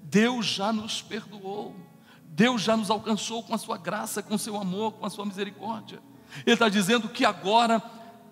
Deus 0.09 0.45
já 0.45 0.71
nos 0.71 1.01
perdoou. 1.01 1.75
Deus 2.21 2.61
já 2.61 2.77
nos 2.77 2.89
alcançou 2.89 3.41
com 3.43 3.53
a 3.53 3.57
sua 3.57 3.77
graça, 3.77 4.21
com 4.21 4.35
o 4.35 4.39
seu 4.39 4.55
amor, 4.55 4.93
com 4.93 5.05
a 5.05 5.09
sua 5.09 5.25
misericórdia. 5.25 5.99
Ele 6.45 6.53
está 6.53 6.69
dizendo 6.69 7.09
que 7.09 7.25
agora, 7.25 7.81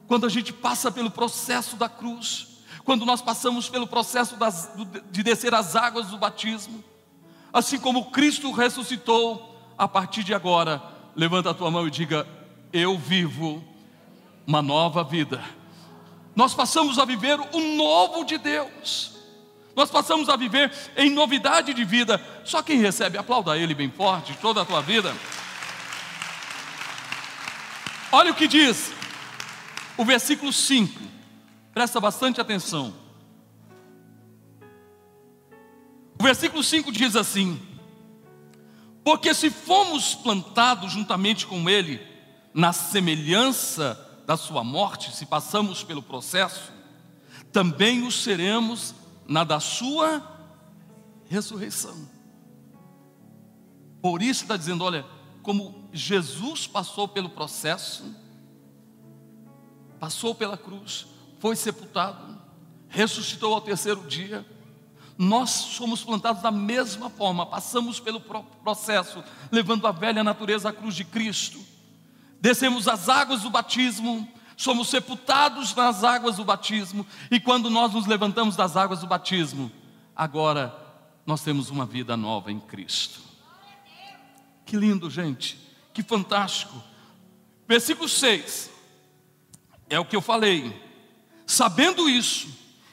quando 0.08 0.26
a 0.26 0.30
gente 0.30 0.54
passa 0.54 0.92
pelo 0.92 1.10
processo 1.10 1.76
da 1.76 1.90
cruz, 1.90 2.60
quando 2.84 3.06
nós 3.06 3.22
passamos 3.22 3.68
pelo 3.68 3.88
processo 3.88 4.36
das, 4.38 4.72
de 5.12 5.24
descer 5.24 5.56
as 5.56 5.76
águas 5.76 6.08
do 6.08 6.18
batismo, 6.18 6.84
assim 7.52 7.80
como 7.80 8.12
Cristo 8.12 8.52
ressuscitou, 8.52 9.54
a 9.78 9.88
partir 9.88 10.24
de 10.24 10.34
agora, 10.34 10.82
levanta 11.16 11.50
a 11.50 11.54
tua 11.54 11.72
mão 11.72 11.88
e 11.88 11.92
diga: 11.92 12.28
Eu 12.72 12.98
vivo 12.98 13.64
uma 14.46 14.62
nova 14.62 15.04
vida. 15.04 15.44
Nós 16.36 16.54
passamos 16.54 17.00
a 17.00 17.06
viver 17.06 17.40
o 17.40 17.76
novo 17.76 18.24
de 18.24 18.38
Deus. 18.38 19.15
Nós 19.76 19.92
passamos 19.92 20.30
a 20.30 20.36
viver 20.38 20.72
em 20.96 21.10
novidade 21.10 21.74
de 21.74 21.84
vida. 21.84 22.22
Só 22.46 22.62
quem 22.62 22.80
recebe, 22.80 23.18
aplauda 23.18 23.58
Ele 23.58 23.74
bem 23.74 23.92
forte, 23.92 24.38
toda 24.42 24.62
a 24.62 24.66
tua 24.66 24.82
vida. 24.82 25.14
Olha 28.12 28.32
o 28.32 28.36
que 28.36 28.48
diz 28.48 28.94
o 29.98 30.06
versículo 30.06 30.54
5. 30.54 31.02
Presta 31.74 32.00
bastante 32.00 32.40
atenção. 32.40 32.94
O 36.18 36.24
versículo 36.24 36.64
5 36.64 36.92
diz 36.94 37.18
assim: 37.18 37.60
Porque 39.04 39.34
se 39.34 39.50
fomos 39.50 40.16
plantados 40.16 40.94
juntamente 40.94 41.46
com 41.46 41.70
Ele, 41.70 42.02
na 42.54 42.72
semelhança 42.72 44.00
da 44.26 44.38
Sua 44.38 44.64
morte, 44.64 45.14
se 45.14 45.26
passamos 45.26 45.84
pelo 45.84 46.02
processo, 46.02 46.72
também 47.52 48.04
o 48.04 48.12
seremos 48.12 48.96
na 49.28 49.44
da 49.44 49.60
Sua 49.60 50.22
ressurreição. 51.28 52.08
Por 54.02 54.22
isso 54.22 54.44
está 54.44 54.56
dizendo: 54.56 54.84
olha, 54.84 55.06
como 55.42 55.90
Jesus 55.92 56.68
passou 56.68 57.08
pelo 57.08 57.30
processo, 57.30 58.04
passou 60.00 60.36
pela 60.36 60.58
cruz, 60.58 61.08
foi 61.40 61.56
sepultado, 61.56 62.40
ressuscitou 62.88 63.54
ao 63.54 63.62
terceiro 63.62 64.06
dia. 64.08 64.46
Nós 65.18 65.50
somos 65.50 66.04
plantados 66.04 66.42
da 66.42 66.52
mesma 66.52 67.10
forma, 67.10 67.46
passamos 67.46 68.00
pelo 68.02 68.20
processo, 68.20 69.24
levando 69.50 69.88
a 69.88 69.92
velha 69.92 70.24
natureza 70.24 70.70
à 70.70 70.74
cruz 70.74 70.94
de 70.94 71.06
Cristo. 71.06 71.58
Descemos 72.42 72.88
as 72.88 73.08
águas 73.08 73.42
do 73.42 73.50
batismo, 73.50 74.28
somos 74.58 74.88
sepultados 74.90 75.74
nas 75.76 76.04
águas 76.04 76.38
do 76.38 76.46
batismo, 76.46 77.06
e 77.30 77.40
quando 77.40 77.70
nós 77.70 77.94
nos 77.94 78.06
levantamos 78.06 78.56
das 78.56 78.78
águas 78.78 79.00
do 79.00 79.08
batismo, 79.08 79.72
agora 80.16 80.74
nós 81.26 81.42
temos 81.42 81.70
uma 81.70 81.86
vida 81.86 82.16
nova 82.16 82.52
em 82.52 82.60
Cristo. 82.60 83.20
Que 84.66 84.78
lindo, 84.78 85.10
gente, 85.10 85.58
que 85.94 86.02
fantástico. 86.02 86.82
Versículo 87.68 88.08
6 88.08 88.72
é 89.90 90.00
o 90.00 90.06
que 90.06 90.16
eu 90.16 90.22
falei. 90.22 90.82
Sabendo 91.46 92.10
isso, 92.10 92.48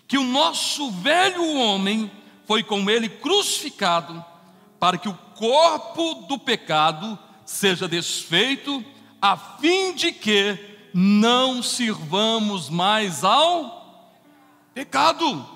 que 0.06 0.18
o 0.18 0.24
nosso 0.24 0.90
velho 0.90 1.56
homem 1.56 2.10
foi 2.46 2.62
com 2.62 2.90
ele 2.90 3.08
crucificado, 3.08 4.22
para 4.78 4.98
que 4.98 5.08
o 5.08 5.14
corpo 5.14 6.26
do 6.26 6.38
pecado 6.38 7.18
seja 7.46 7.88
desfeito, 7.88 8.84
a 9.20 9.36
fim 9.36 9.94
de 9.94 10.12
que 10.12 10.71
não 10.94 11.62
sirvamos 11.62 12.68
mais 12.68 13.24
ao 13.24 14.10
pecado. 14.74 15.46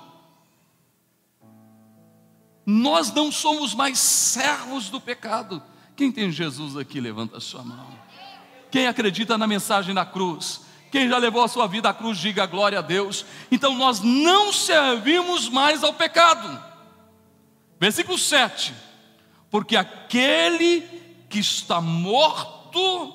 Nós 2.64 3.12
não 3.12 3.30
somos 3.30 3.74
mais 3.74 3.98
servos 3.98 4.88
do 4.90 5.00
pecado. 5.00 5.62
Quem 5.94 6.10
tem 6.10 6.30
Jesus 6.30 6.76
aqui, 6.76 7.00
levanta 7.00 7.36
a 7.36 7.40
sua 7.40 7.62
mão. 7.62 7.86
Quem 8.70 8.86
acredita 8.86 9.38
na 9.38 9.46
mensagem 9.46 9.94
da 9.94 10.04
cruz? 10.04 10.62
Quem 10.90 11.08
já 11.08 11.18
levou 11.18 11.42
a 11.42 11.48
sua 11.48 11.66
vida 11.66 11.88
à 11.88 11.94
cruz, 11.94 12.18
diga 12.18 12.46
glória 12.46 12.78
a 12.78 12.82
Deus. 12.82 13.24
Então 13.50 13.74
nós 13.74 14.00
não 14.00 14.52
servimos 14.52 15.48
mais 15.48 15.84
ao 15.84 15.94
pecado. 15.94 16.62
Versículo 17.78 18.18
7. 18.18 18.74
Porque 19.50 19.76
aquele 19.76 20.82
que 21.28 21.38
está 21.38 21.80
morto 21.80 23.14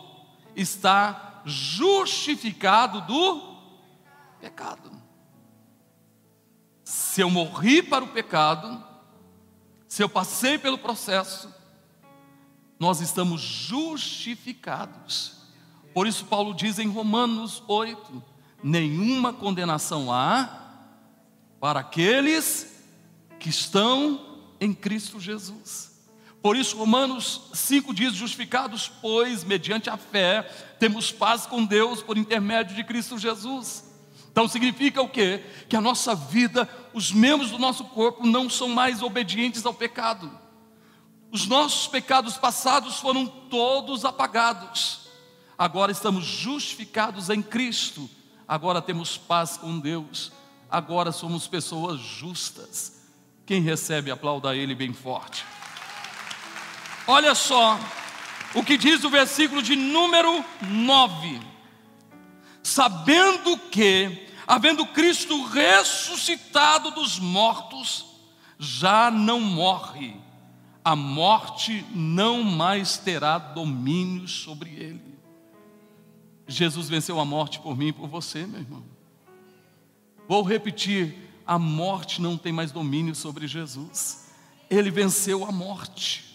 está 0.56 1.31
justificado 1.46 3.02
do 3.02 3.58
pecado. 4.40 4.92
Se 6.84 7.22
eu 7.22 7.30
morri 7.30 7.82
para 7.82 8.04
o 8.04 8.10
pecado, 8.10 8.84
se 9.88 10.04
eu 10.04 10.10
passei 10.10 10.58
pelo 10.58 10.78
processo, 10.78 11.54
nós 12.80 13.00
estamos 13.02 13.42
justificados. 13.42 15.38
Por 15.94 16.08
isso, 16.08 16.26
Paulo 16.26 16.54
diz 16.54 16.80
em 16.80 16.88
Romanos 16.88 17.64
8: 17.68 18.24
nenhuma 18.64 19.34
condenação 19.34 20.12
há 20.12 20.62
para 21.60 21.82
aqueles 21.82 22.84
que 23.40 23.50
estão 23.50 24.42
em 24.60 24.74
Cristo 24.74 25.20
Jesus. 25.20 25.92
Por 26.42 26.56
isso, 26.56 26.78
Romanos 26.78 27.50
5 27.54 27.94
diz: 27.94 28.14
justificados, 28.14 28.92
pois, 29.02 29.44
mediante 29.44 29.90
a 29.90 29.98
fé, 29.98 30.50
temos 30.82 31.12
paz 31.12 31.46
com 31.46 31.64
Deus 31.64 32.02
por 32.02 32.18
intermédio 32.18 32.76
de 32.76 32.84
Cristo 32.84 33.18
Jesus. 33.18 33.90
Então 34.32 34.48
significa 34.48 35.02
o 35.02 35.08
quê? 35.08 35.44
Que 35.70 35.76
a 35.78 35.82
nossa 35.82 36.14
vida, 36.14 36.68
os 36.94 37.12
membros 37.12 37.52
do 37.52 37.60
nosso 37.60 37.86
corpo 37.86 38.28
não 38.28 38.50
são 38.50 38.68
mais 38.68 39.02
obedientes 39.02 39.66
ao 39.66 39.74
pecado. 39.74 40.30
Os 41.32 41.48
nossos 41.48 41.88
pecados 41.88 42.36
passados 42.36 43.00
foram 43.00 43.26
todos 43.26 44.04
apagados 44.04 45.02
agora 45.62 45.92
estamos 45.92 46.26
justificados 46.26 47.30
em 47.30 47.40
Cristo, 47.40 48.10
agora 48.48 48.82
temos 48.82 49.16
paz 49.16 49.58
com 49.58 49.80
Deus, 49.80 50.32
agora 50.68 51.12
somos 51.12 51.46
pessoas 51.46 52.00
justas. 52.00 53.00
Quem 53.46 53.62
recebe, 53.62 54.10
aplauda 54.10 54.56
Ele 54.56 54.74
bem 54.74 54.92
forte. 54.92 55.46
Olha 57.06 57.36
só 57.36 57.80
o 58.54 58.64
que 58.64 58.78
diz 58.78 59.04
o 59.04 59.10
versículo 59.10 59.62
de 59.62 59.76
número 59.76 60.44
9: 60.62 61.40
Sabendo 62.64 63.58
que, 63.58 64.28
havendo 64.48 64.86
Cristo 64.86 65.44
ressuscitado 65.46 66.92
dos 66.92 67.20
mortos, 67.20 68.06
já 68.60 69.10
não 69.10 69.40
morre, 69.40 70.16
a 70.84 70.96
morte 70.96 71.86
não 71.94 72.44
mais 72.44 72.98
terá 72.98 73.38
domínio 73.38 74.28
sobre 74.28 74.72
ele. 74.72 75.12
Jesus 76.48 76.90
venceu 76.90 77.20
a 77.20 77.26
morte 77.26 77.60
por 77.60 77.78
mim 77.78 77.88
e 77.88 77.94
por 77.94 78.08
você, 78.08 78.46
meu 78.46 78.60
irmão. 78.60 78.84
Vou 80.28 80.44
repetir: 80.44 81.16
a 81.46 81.58
morte 81.58 82.22
não 82.22 82.38
tem 82.38 82.52
mais 82.52 82.72
domínio 82.72 83.16
sobre 83.16 83.48
Jesus. 83.48 84.30
Ele 84.70 84.92
venceu 84.92 85.46
a 85.46 85.52
morte. 85.52 86.31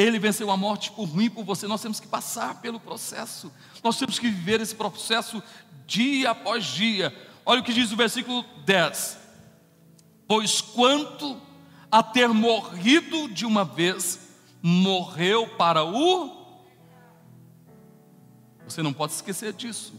Ele 0.00 0.18
venceu 0.18 0.50
a 0.50 0.56
morte 0.56 0.90
por 0.92 1.14
mim 1.14 1.28
por 1.28 1.44
você. 1.44 1.66
Nós 1.66 1.82
temos 1.82 2.00
que 2.00 2.08
passar 2.08 2.60
pelo 2.60 2.80
processo. 2.80 3.52
Nós 3.82 3.98
temos 3.98 4.18
que 4.18 4.28
viver 4.28 4.60
esse 4.60 4.74
processo 4.74 5.42
dia 5.86 6.30
após 6.30 6.64
dia. 6.64 7.14
Olha 7.44 7.60
o 7.60 7.64
que 7.64 7.72
diz 7.72 7.92
o 7.92 7.96
versículo 7.96 8.44
10. 8.64 9.18
Pois 10.26 10.60
quanto 10.60 11.40
a 11.90 12.02
ter 12.02 12.28
morrido 12.28 13.28
de 13.28 13.44
uma 13.44 13.64
vez, 13.64 14.20
morreu 14.62 15.48
para 15.56 15.84
o 15.84 16.40
você 18.70 18.84
não 18.84 18.92
pode 18.92 19.12
esquecer 19.12 19.52
disso. 19.52 19.92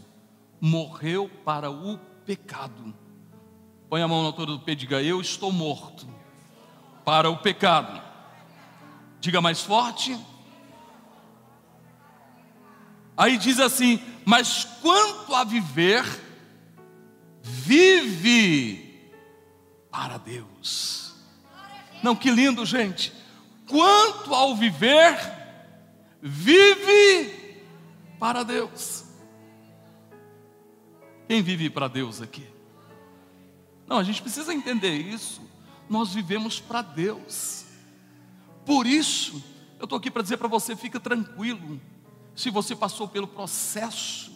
Morreu 0.58 1.28
para 1.44 1.70
o 1.70 1.98
pecado. 2.24 2.94
Põe 3.90 4.00
a 4.00 4.08
mão 4.08 4.22
na 4.22 4.28
altura 4.28 4.52
do 4.52 4.60
pé 4.60 4.72
e 4.72 4.76
diga: 4.76 5.02
Eu 5.02 5.20
estou 5.20 5.52
morto 5.52 6.08
para 7.04 7.28
o 7.28 7.36
pecado. 7.36 8.00
Diga 9.22 9.40
mais 9.40 9.60
forte. 9.60 10.18
Aí 13.16 13.38
diz 13.38 13.60
assim: 13.60 14.02
Mas 14.24 14.64
quanto 14.82 15.32
a 15.32 15.44
viver, 15.44 16.04
vive 17.40 19.12
para 19.92 20.18
Deus. 20.18 21.14
Não, 22.02 22.16
que 22.16 22.32
lindo, 22.32 22.66
gente. 22.66 23.12
Quanto 23.68 24.34
ao 24.34 24.56
viver, 24.56 25.16
vive 26.20 27.62
para 28.18 28.42
Deus. 28.42 29.04
Quem 31.28 31.40
vive 31.42 31.70
para 31.70 31.86
Deus 31.86 32.20
aqui? 32.20 32.48
Não, 33.86 33.98
a 33.98 34.02
gente 34.02 34.20
precisa 34.20 34.52
entender 34.52 34.96
isso. 34.96 35.40
Nós 35.88 36.12
vivemos 36.12 36.58
para 36.58 36.82
Deus. 36.82 37.66
Por 38.64 38.86
isso, 38.86 39.42
eu 39.78 39.84
estou 39.84 39.98
aqui 39.98 40.10
para 40.10 40.22
dizer 40.22 40.36
para 40.36 40.48
você: 40.48 40.76
fica 40.76 41.00
tranquilo. 41.00 41.80
Se 42.34 42.50
você 42.50 42.74
passou 42.74 43.08
pelo 43.08 43.26
processo, 43.26 44.32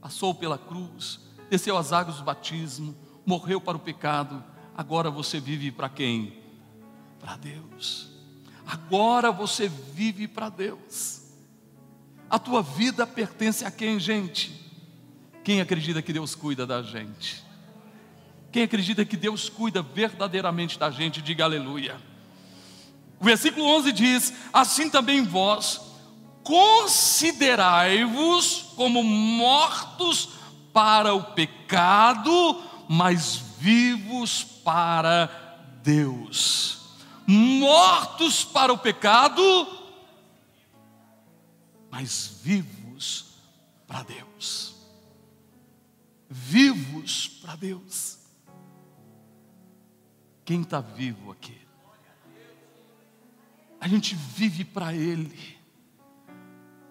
passou 0.00 0.34
pela 0.34 0.58
cruz, 0.58 1.20
desceu 1.50 1.76
as 1.76 1.92
águas 1.92 2.16
do 2.16 2.24
batismo, 2.24 2.96
morreu 3.26 3.60
para 3.60 3.76
o 3.76 3.80
pecado, 3.80 4.42
agora 4.76 5.10
você 5.10 5.40
vive 5.40 5.72
para 5.72 5.88
quem? 5.88 6.40
Para 7.18 7.36
Deus. 7.36 8.10
Agora 8.66 9.32
você 9.32 9.68
vive 9.68 10.28
para 10.28 10.48
Deus. 10.48 11.22
A 12.30 12.38
tua 12.38 12.62
vida 12.62 13.06
pertence 13.06 13.64
a 13.64 13.70
quem, 13.70 13.98
gente? 13.98 14.62
Quem 15.44 15.60
acredita 15.60 16.00
que 16.00 16.12
Deus 16.12 16.34
cuida 16.34 16.66
da 16.66 16.82
gente? 16.82 17.44
Quem 18.50 18.62
acredita 18.62 19.04
que 19.04 19.16
Deus 19.16 19.48
cuida 19.48 19.82
verdadeiramente 19.82 20.78
da 20.78 20.90
gente, 20.90 21.20
diga 21.20 21.44
aleluia. 21.44 22.11
O 23.22 23.24
versículo 23.24 23.64
11 23.64 23.92
diz: 23.92 24.34
Assim 24.52 24.90
também 24.90 25.22
vós, 25.22 25.80
considerai-vos 26.42 28.72
como 28.74 29.04
mortos 29.04 30.30
para 30.72 31.14
o 31.14 31.22
pecado, 31.22 32.60
mas 32.88 33.36
vivos 33.60 34.42
para 34.42 35.26
Deus. 35.84 36.80
Mortos 37.24 38.42
para 38.42 38.72
o 38.72 38.78
pecado, 38.78 39.68
mas 41.88 42.40
vivos 42.42 43.36
para 43.86 44.02
Deus. 44.02 44.74
Vivos 46.28 47.28
para 47.40 47.54
Deus. 47.54 48.18
Quem 50.44 50.62
está 50.62 50.80
vivo 50.80 51.30
aqui? 51.30 51.61
A 53.82 53.88
gente 53.88 54.14
vive 54.14 54.64
para 54.64 54.94
Ele. 54.94 55.36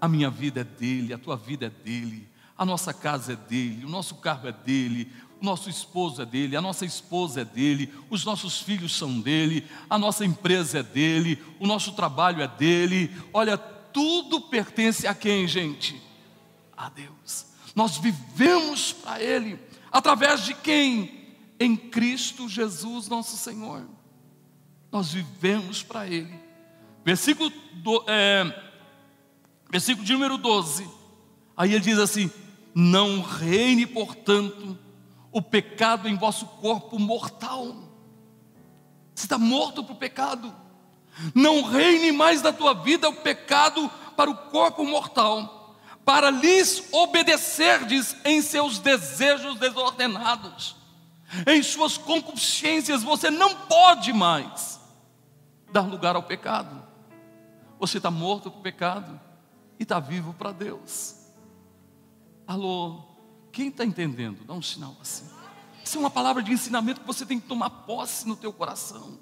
A 0.02 0.10
minha 0.10 0.30
vida 0.30 0.60
é 0.60 0.64
dele, 0.66 1.14
a 1.14 1.18
tua 1.18 1.38
vida 1.38 1.68
é 1.68 1.70
dele, 1.70 2.28
a 2.58 2.66
nossa 2.66 2.94
casa 2.94 3.32
é 3.32 3.36
dele, 3.38 3.86
o 3.86 3.90
nosso 3.90 4.16
carro 4.16 4.46
é 4.50 4.52
dele, 4.52 5.10
o 5.40 5.46
nosso 5.46 5.70
esposo 5.70 6.22
é 6.22 6.26
dele, 6.26 6.58
a 6.58 6.62
nossa 6.62 6.86
esposa 6.86 7.42
é 7.42 7.46
dele, 7.46 7.94
os 8.10 8.26
nossos 8.26 8.60
filhos 8.60 8.94
são 8.94 9.22
dele, 9.22 9.66
a 9.90 9.98
nossa 9.98 10.26
empresa 10.26 10.80
é 10.80 10.84
dele, 10.84 11.42
o 11.62 11.66
nosso 11.66 11.94
trabalho 11.94 12.42
é 12.42 12.48
dele. 12.48 13.10
Olha, 13.32 13.58
tudo 13.58 14.42
pertence 14.42 15.08
a 15.08 15.16
quem, 15.16 15.48
gente? 15.48 16.02
A 16.76 16.90
Deus. 16.90 17.46
Nós 17.74 17.96
vivemos 18.00 18.92
para 18.92 19.24
Ele, 19.24 19.58
através 19.90 20.44
de 20.44 20.54
quem? 20.56 21.38
Em 21.58 21.78
Cristo 21.78 22.50
Jesus, 22.50 23.08
nosso 23.08 23.38
Senhor. 23.38 23.88
Nós 24.92 25.14
vivemos 25.14 25.84
para 25.84 26.06
Ele. 26.06 26.41
Versículo, 27.04 27.52
do, 27.74 28.04
é, 28.08 28.44
versículo 29.70 30.06
de 30.06 30.14
número 30.14 30.38
12. 30.38 30.88
Aí 31.58 31.74
ele 31.74 31.84
diz 31.84 31.98
assim: 31.98 32.32
Não 32.74 33.22
reine, 33.22 33.86
portanto, 33.86 34.78
o 35.32 35.42
pecado 35.42 36.08
em 36.08 36.16
vosso 36.16 36.46
corpo 36.46 37.00
mortal. 37.00 37.76
Você 39.16 39.26
está 39.26 39.38
morto 39.38 39.84
para 39.84 39.94
o 39.94 39.98
pecado. 39.98 40.56
Não 41.36 41.64
reine 41.64 42.12
mais 42.12 42.42
da 42.42 42.54
tua 42.54 42.74
vida 42.74 43.10
o 43.10 43.16
pecado 43.16 43.90
para 44.16 44.30
o 44.30 44.36
corpo 44.36 44.86
mortal, 44.86 45.76
para 46.06 46.30
lhes 46.30 46.84
obedecerdes 46.92 48.16
em 48.24 48.42
seus 48.42 48.80
desejos 48.80 49.60
desordenados, 49.60 50.76
em 51.46 51.62
suas 51.62 51.98
concupiscências. 51.98 53.04
Você 53.04 53.30
não 53.30 53.56
pode 53.56 54.14
mais 54.14 54.80
dar 55.72 55.82
lugar 55.82 56.16
ao 56.16 56.24
pecado. 56.24 56.81
Você 57.82 57.98
está 57.98 58.12
morto 58.12 58.52
para 58.52 58.60
o 58.60 58.62
pecado 58.62 59.20
e 59.80 59.82
está 59.82 60.00
vivo 60.00 60.36
para 60.36 60.52
Deus. 60.52 61.16
Alô, 62.46 63.02
quem 63.52 63.70
está 63.70 63.84
entendendo? 63.84 64.46
Dá 64.46 64.54
um 64.54 64.62
sinal 64.62 64.96
assim. 65.02 65.26
Isso 65.84 65.98
é 65.98 66.00
uma 66.00 66.12
palavra 66.12 66.44
de 66.44 66.52
ensinamento 66.52 67.02
que 67.02 67.08
você 67.08 67.26
tem 67.26 67.40
que 67.40 67.48
tomar 67.48 67.72
posse 67.72 68.28
no 68.28 68.36
teu 68.36 68.54
coração. 68.54 69.18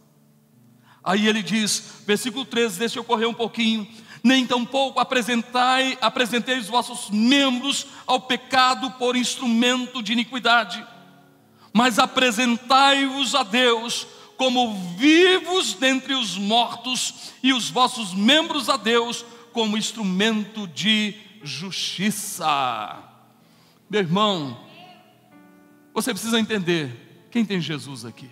Aí 1.02 1.26
ele 1.26 1.42
diz, 1.42 2.04
versículo 2.06 2.44
13, 2.44 2.80
deixa 2.80 3.00
eu 3.00 3.04
correr 3.06 3.28
um 3.28 3.34
pouquinho. 3.34 3.88
Nem 4.22 4.46
tampouco 4.46 5.00
apresentai, 5.00 5.98
apresentei 6.02 6.60
os 6.60 6.68
vossos 6.68 7.10
membros 7.10 7.88
ao 8.06 8.20
pecado 8.20 8.92
por 8.92 9.16
instrumento 9.16 10.04
de 10.04 10.12
iniquidade, 10.12 10.86
mas 11.72 11.98
apresentai-vos 11.98 13.36
a 13.36 13.44
Deus 13.44 14.06
como 14.40 14.74
vivos 14.96 15.74
dentre 15.74 16.14
os 16.14 16.38
mortos, 16.38 17.34
e 17.44 17.52
os 17.52 17.70
vossos 17.70 18.14
membros 18.14 18.70
a 18.70 18.78
Deus 18.78 19.26
como 19.52 19.78
instrumento 19.78 20.66
de 20.66 21.14
justiça. 21.44 23.04
Meu 23.90 24.00
irmão, 24.00 24.58
você 25.94 26.14
precisa 26.14 26.40
entender 26.40 27.28
quem 27.30 27.44
tem 27.44 27.60
Jesus 27.60 28.06
aqui. 28.06 28.32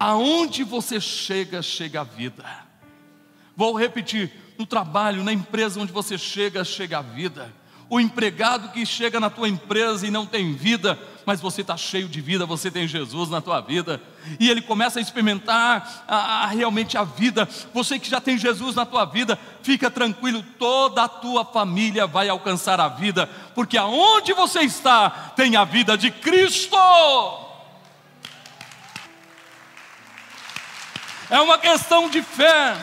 Aonde 0.00 0.64
você 0.64 0.98
chega, 0.98 1.60
chega 1.60 2.00
a 2.00 2.04
vida. 2.04 2.66
Vou 3.54 3.78
repetir: 3.78 4.32
no 4.56 4.64
trabalho, 4.64 5.22
na 5.22 5.32
empresa 5.34 5.78
onde 5.78 5.92
você 5.92 6.16
chega, 6.16 6.64
chega 6.64 7.00
a 7.00 7.02
vida 7.02 7.54
o 7.92 8.00
empregado 8.00 8.70
que 8.70 8.86
chega 8.86 9.20
na 9.20 9.28
tua 9.28 9.46
empresa 9.46 10.06
e 10.06 10.10
não 10.10 10.24
tem 10.24 10.54
vida, 10.54 10.98
mas 11.24 11.40
você 11.40 11.60
está 11.60 11.76
cheio 11.76 12.08
de 12.08 12.20
vida, 12.20 12.46
você 12.46 12.70
tem 12.70 12.86
Jesus 12.86 13.28
na 13.28 13.40
tua 13.40 13.60
vida, 13.60 14.00
e 14.38 14.50
ele 14.50 14.62
começa 14.62 14.98
a 14.98 15.02
experimentar 15.02 16.04
a, 16.06 16.44
a, 16.44 16.46
realmente 16.46 16.96
a 16.96 17.04
vida. 17.04 17.48
Você 17.72 17.98
que 17.98 18.08
já 18.08 18.20
tem 18.20 18.38
Jesus 18.38 18.74
na 18.74 18.86
tua 18.86 19.04
vida, 19.04 19.38
fica 19.62 19.90
tranquilo, 19.90 20.44
toda 20.58 21.04
a 21.04 21.08
tua 21.08 21.44
família 21.44 22.06
vai 22.06 22.28
alcançar 22.28 22.80
a 22.80 22.88
vida, 22.88 23.28
porque 23.54 23.76
aonde 23.76 24.32
você 24.32 24.60
está, 24.60 25.10
tem 25.36 25.56
a 25.56 25.64
vida 25.64 25.96
de 25.96 26.10
Cristo. 26.10 26.76
É 31.30 31.40
uma 31.40 31.58
questão 31.58 32.10
de 32.10 32.22
fé, 32.22 32.76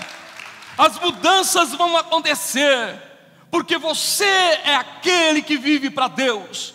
as 0.78 1.00
mudanças 1.00 1.74
vão 1.76 1.96
acontecer 1.98 3.10
porque 3.52 3.78
você 3.78 4.26
é 4.26 4.76
aquele 4.76 5.42
que 5.42 5.58
vive 5.58 5.90
para 5.90 6.08
Deus, 6.08 6.74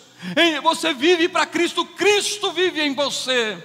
você 0.61 0.93
vive 0.93 1.29
para 1.29 1.45
Cristo, 1.45 1.85
Cristo 1.85 2.51
vive 2.51 2.81
em 2.81 2.93
você. 2.93 3.63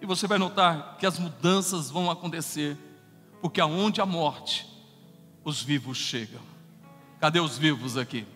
E 0.00 0.06
você 0.06 0.26
vai 0.26 0.38
notar 0.38 0.96
que 0.98 1.06
as 1.06 1.18
mudanças 1.18 1.90
vão 1.90 2.10
acontecer, 2.10 2.76
porque 3.40 3.60
aonde 3.60 4.00
a 4.00 4.06
morte, 4.06 4.66
os 5.44 5.62
vivos 5.62 5.98
chegam. 5.98 6.40
Cadê 7.20 7.40
os 7.40 7.56
vivos 7.56 7.96
aqui? 7.96 8.26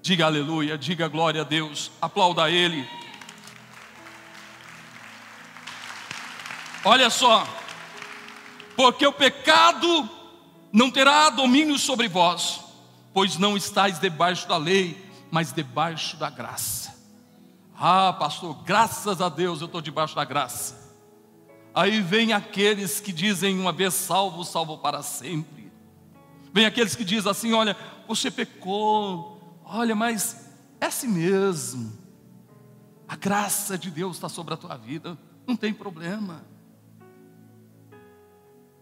Diga 0.00 0.26
aleluia, 0.26 0.78
diga 0.78 1.08
glória 1.08 1.42
a 1.42 1.44
Deus, 1.44 1.90
aplauda 2.00 2.44
a 2.44 2.50
Ele. 2.50 2.88
Olha 6.84 7.10
só, 7.10 7.46
porque 8.76 9.06
o 9.06 9.12
pecado 9.12 10.08
não 10.72 10.90
terá 10.90 11.28
domínio 11.30 11.78
sobre 11.78 12.08
vós, 12.08 12.60
pois 13.18 13.36
não 13.36 13.56
estáis 13.56 13.98
debaixo 13.98 14.46
da 14.46 14.56
lei, 14.56 14.96
mas 15.28 15.52
debaixo 15.52 16.16
da 16.16 16.30
graça. 16.30 16.94
Ah, 17.76 18.12
pastor, 18.12 18.62
graças 18.62 19.20
a 19.20 19.28
Deus 19.28 19.60
eu 19.60 19.66
estou 19.66 19.80
debaixo 19.80 20.14
da 20.14 20.24
graça. 20.24 20.94
Aí 21.74 22.00
vem 22.00 22.32
aqueles 22.32 23.00
que 23.00 23.12
dizem 23.12 23.58
uma 23.58 23.72
vez 23.72 23.94
salvo, 23.94 24.44
salvo 24.44 24.78
para 24.78 25.02
sempre. 25.02 25.72
Vem 26.52 26.64
aqueles 26.64 26.94
que 26.94 27.04
dizem 27.04 27.28
assim: 27.28 27.52
olha, 27.52 27.76
você 28.06 28.30
pecou, 28.30 29.60
olha, 29.64 29.96
mas 29.96 30.48
é 30.80 30.86
assim 30.86 31.08
mesmo. 31.08 31.98
A 33.08 33.16
graça 33.16 33.76
de 33.76 33.90
Deus 33.90 34.14
está 34.14 34.28
sobre 34.28 34.54
a 34.54 34.56
tua 34.56 34.76
vida, 34.76 35.18
não 35.44 35.56
tem 35.56 35.74
problema. 35.74 36.44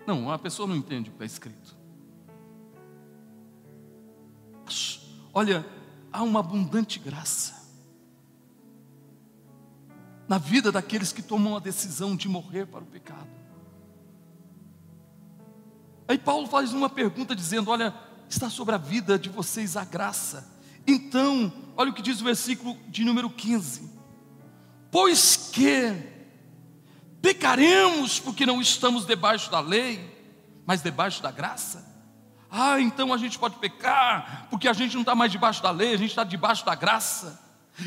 Não, 0.07 0.31
a 0.31 0.39
pessoa 0.39 0.69
não 0.69 0.77
entende 0.77 1.09
o 1.09 1.13
que 1.13 1.17
está 1.17 1.25
escrito. 1.25 1.76
Olha, 5.37 5.67
há 6.11 6.23
uma 6.23 6.41
abundante 6.41 6.99
graça. 6.99 7.55
na 10.27 10.39
vida 10.39 10.73
daqueles 10.73 11.13
que 11.13 11.23
tomam 11.23 11.55
a 11.55 11.61
decisão 11.61 12.17
de 12.17 12.27
morrer 12.27 12.67
para 12.67 12.83
o 12.83 12.87
pecado. 12.87 13.29
Aí 16.09 16.19
Paulo 16.19 16.49
faz 16.49 16.73
uma 16.73 16.89
pergunta 16.89 17.37
dizendo: 17.37 17.71
Olha, 17.71 17.95
está 18.29 18.49
sobre 18.49 18.75
a 18.75 18.79
vida 18.79 19.19
de 19.19 19.29
vocês 19.29 19.77
a 19.77 19.85
graça. 19.85 20.51
Então, 20.87 21.53
olha 21.77 21.91
o 21.91 21.95
que 21.95 22.03
diz 22.03 22.21
o 22.21 22.25
versículo 22.25 22.75
de 22.89 23.05
número 23.05 23.29
15: 23.29 23.89
Pois 24.91 25.51
que 25.53 25.93
pecaremos 27.21 28.19
porque 28.19 28.47
não 28.47 28.61
estamos 28.61 29.05
debaixo 29.05 29.51
da 29.51 29.61
lei, 29.61 30.01
mas 30.65 30.83
debaixo 30.83 31.23
da 31.23 31.31
graça? 31.31 31.96
Ah, 32.51 32.81
então 32.81 33.13
a 33.13 33.19
gente 33.19 33.39
pode 33.39 33.57
pecar 33.57 34.47
porque 34.51 34.69
a 34.69 34.73
gente 34.73 34.95
não 34.95 35.03
está 35.03 35.15
mais 35.15 35.33
debaixo 35.33 35.63
da 35.63 35.71
lei, 35.71 35.95
a 35.95 35.99
gente 35.99 36.11
está 36.11 36.25
debaixo 36.25 36.65
da 36.65 36.75
graça. 36.75 37.45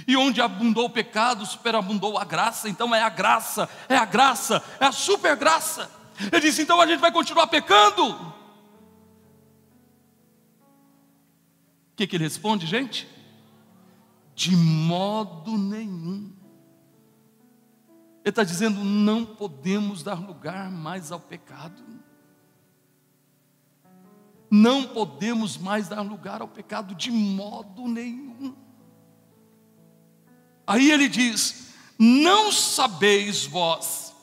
E 0.08 0.16
onde 0.16 0.42
abundou 0.42 0.86
o 0.86 0.90
pecado, 0.90 1.46
superabundou 1.46 2.18
a 2.18 2.24
graça. 2.24 2.70
Então 2.70 2.94
é 2.94 3.02
a 3.02 3.10
graça, 3.10 3.68
é 3.88 3.96
a 3.96 4.06
graça, 4.06 4.64
é 4.80 4.86
a 4.86 4.92
super 4.92 5.36
graça. 5.36 5.90
Ele 6.32 6.42
disse: 6.42 6.62
então 6.62 6.80
a 6.80 6.86
gente 6.86 7.00
vai 7.00 7.12
continuar 7.12 7.48
pecando. 7.48 8.06
O 8.12 8.34
que, 11.96 12.06
que 12.06 12.16
ele 12.16 12.24
responde, 12.24 12.66
gente? 12.66 13.08
De 14.36 14.56
modo 14.56 15.58
nenhum. 15.58 16.32
Ele 18.24 18.30
está 18.30 18.44
dizendo: 18.44 18.84
não 18.84 19.26
podemos 19.26 20.04
dar 20.04 20.20
lugar 20.20 20.70
mais 20.70 21.12
ao 21.12 21.20
pecado. 21.20 21.84
Não 24.50 24.84
podemos 24.84 25.58
mais 25.58 25.88
dar 25.88 26.02
lugar 26.02 26.42
ao 26.42 26.48
pecado 26.48 26.96
de 26.96 27.12
modo 27.12 27.88
nenhum. 27.88 28.56
Aí 30.66 30.92
ele 30.92 31.08
diz: 31.08 31.74
Não 31.98 32.52
sabeis 32.52 33.46
vós 33.46 34.14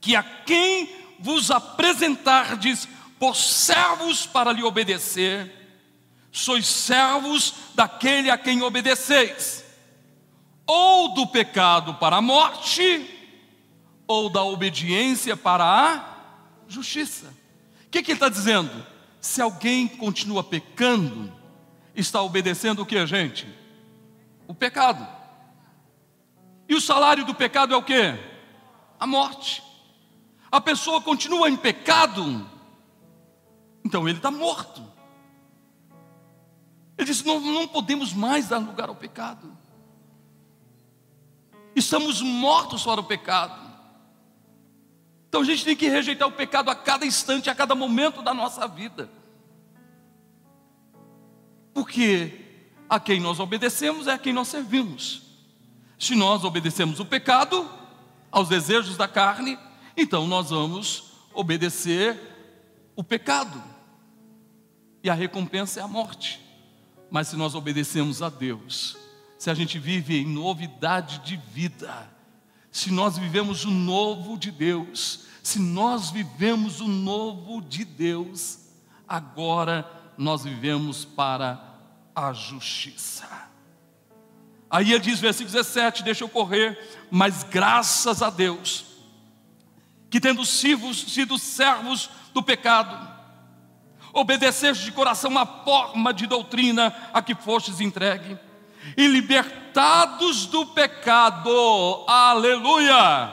que 0.00 0.16
a 0.16 0.22
quem 0.22 0.88
vos 1.20 1.50
apresentardes 1.50 2.88
por 3.18 3.36
servos 3.36 4.26
para 4.26 4.52
lhe 4.52 4.64
obedecer, 4.64 5.50
sois 6.32 6.66
servos 6.66 7.54
daquele 7.74 8.28
a 8.28 8.36
quem 8.36 8.62
obedeceis, 8.62 9.64
ou 10.66 11.14
do 11.14 11.28
pecado 11.28 11.94
para 11.94 12.16
a 12.16 12.22
morte, 12.22 13.08
ou 14.08 14.28
da 14.28 14.42
obediência 14.42 15.36
para 15.36 15.64
a 15.64 16.04
justiça. 16.66 17.32
O 17.86 17.90
que, 17.90 18.02
que 18.02 18.10
ele 18.10 18.16
está 18.16 18.28
dizendo? 18.28 18.91
Se 19.22 19.40
alguém 19.40 19.86
continua 19.86 20.42
pecando, 20.42 21.32
está 21.94 22.20
obedecendo 22.20 22.82
o 22.82 22.86
que, 22.86 23.06
gente? 23.06 23.48
O 24.48 24.54
pecado. 24.54 25.06
E 26.68 26.74
o 26.74 26.80
salário 26.80 27.24
do 27.24 27.32
pecado 27.32 27.72
é 27.72 27.76
o 27.76 27.84
que? 27.84 28.18
A 28.98 29.06
morte. 29.06 29.62
A 30.50 30.60
pessoa 30.60 31.00
continua 31.00 31.48
em 31.48 31.56
pecado, 31.56 32.50
então 33.84 34.08
ele 34.08 34.18
está 34.18 34.30
morto. 34.30 34.82
Ele 36.98 37.06
disse: 37.06 37.24
não, 37.24 37.38
não 37.38 37.68
podemos 37.68 38.12
mais 38.12 38.48
dar 38.48 38.58
lugar 38.58 38.88
ao 38.88 38.96
pecado. 38.96 39.56
Estamos 41.76 42.20
mortos 42.20 42.82
para 42.82 43.00
o 43.00 43.04
pecado. 43.04 43.61
Então 45.32 45.40
a 45.40 45.44
gente 45.46 45.64
tem 45.64 45.74
que 45.74 45.88
rejeitar 45.88 46.28
o 46.28 46.32
pecado 46.32 46.68
a 46.68 46.74
cada 46.74 47.06
instante, 47.06 47.48
a 47.48 47.54
cada 47.54 47.74
momento 47.74 48.20
da 48.20 48.34
nossa 48.34 48.68
vida. 48.68 49.08
Porque 51.72 52.38
a 52.86 53.00
quem 53.00 53.18
nós 53.18 53.40
obedecemos 53.40 54.06
é 54.06 54.12
a 54.12 54.18
quem 54.18 54.34
nós 54.34 54.48
servimos. 54.48 55.22
Se 55.98 56.14
nós 56.14 56.44
obedecemos 56.44 57.00
o 57.00 57.06
pecado, 57.06 57.66
aos 58.30 58.50
desejos 58.50 58.98
da 58.98 59.08
carne, 59.08 59.58
então 59.96 60.26
nós 60.26 60.50
vamos 60.50 61.14
obedecer 61.32 62.20
o 62.94 63.02
pecado. 63.02 63.64
E 65.02 65.08
a 65.08 65.14
recompensa 65.14 65.80
é 65.80 65.82
a 65.82 65.88
morte. 65.88 66.42
Mas 67.10 67.28
se 67.28 67.36
nós 67.36 67.54
obedecemos 67.54 68.20
a 68.20 68.28
Deus, 68.28 68.98
se 69.38 69.48
a 69.48 69.54
gente 69.54 69.78
vive 69.78 70.18
em 70.18 70.26
novidade 70.26 71.20
de 71.20 71.38
vida, 71.38 72.11
se 72.72 72.90
nós 72.90 73.18
vivemos 73.18 73.66
o 73.66 73.70
novo 73.70 74.38
de 74.38 74.50
Deus, 74.50 75.26
se 75.42 75.60
nós 75.60 76.10
vivemos 76.10 76.80
o 76.80 76.88
novo 76.88 77.60
de 77.60 77.84
Deus, 77.84 78.60
agora 79.06 79.88
nós 80.16 80.42
vivemos 80.42 81.04
para 81.04 81.62
a 82.16 82.32
justiça. 82.32 83.28
Aí 84.70 84.90
ele 84.90 85.00
diz, 85.00 85.20
versículo 85.20 85.52
17: 85.52 86.02
Deixa 86.02 86.24
eu 86.24 86.30
correr, 86.30 86.78
mas 87.10 87.42
graças 87.42 88.22
a 88.22 88.30
Deus, 88.30 88.86
que 90.08 90.18
tendo 90.18 90.46
sido, 90.46 91.38
servos 91.38 92.08
do 92.32 92.42
pecado, 92.42 92.96
obedeceste 94.14 94.84
de 94.84 94.92
coração 94.92 95.36
a 95.36 95.44
forma 95.44 96.14
de 96.14 96.26
doutrina 96.26 96.94
a 97.12 97.20
que 97.20 97.34
fostes 97.34 97.80
entregue, 97.80 98.38
e 98.96 99.06
libertados 99.06 100.46
do 100.46 100.66
pecado, 100.66 102.04
aleluia, 102.06 103.32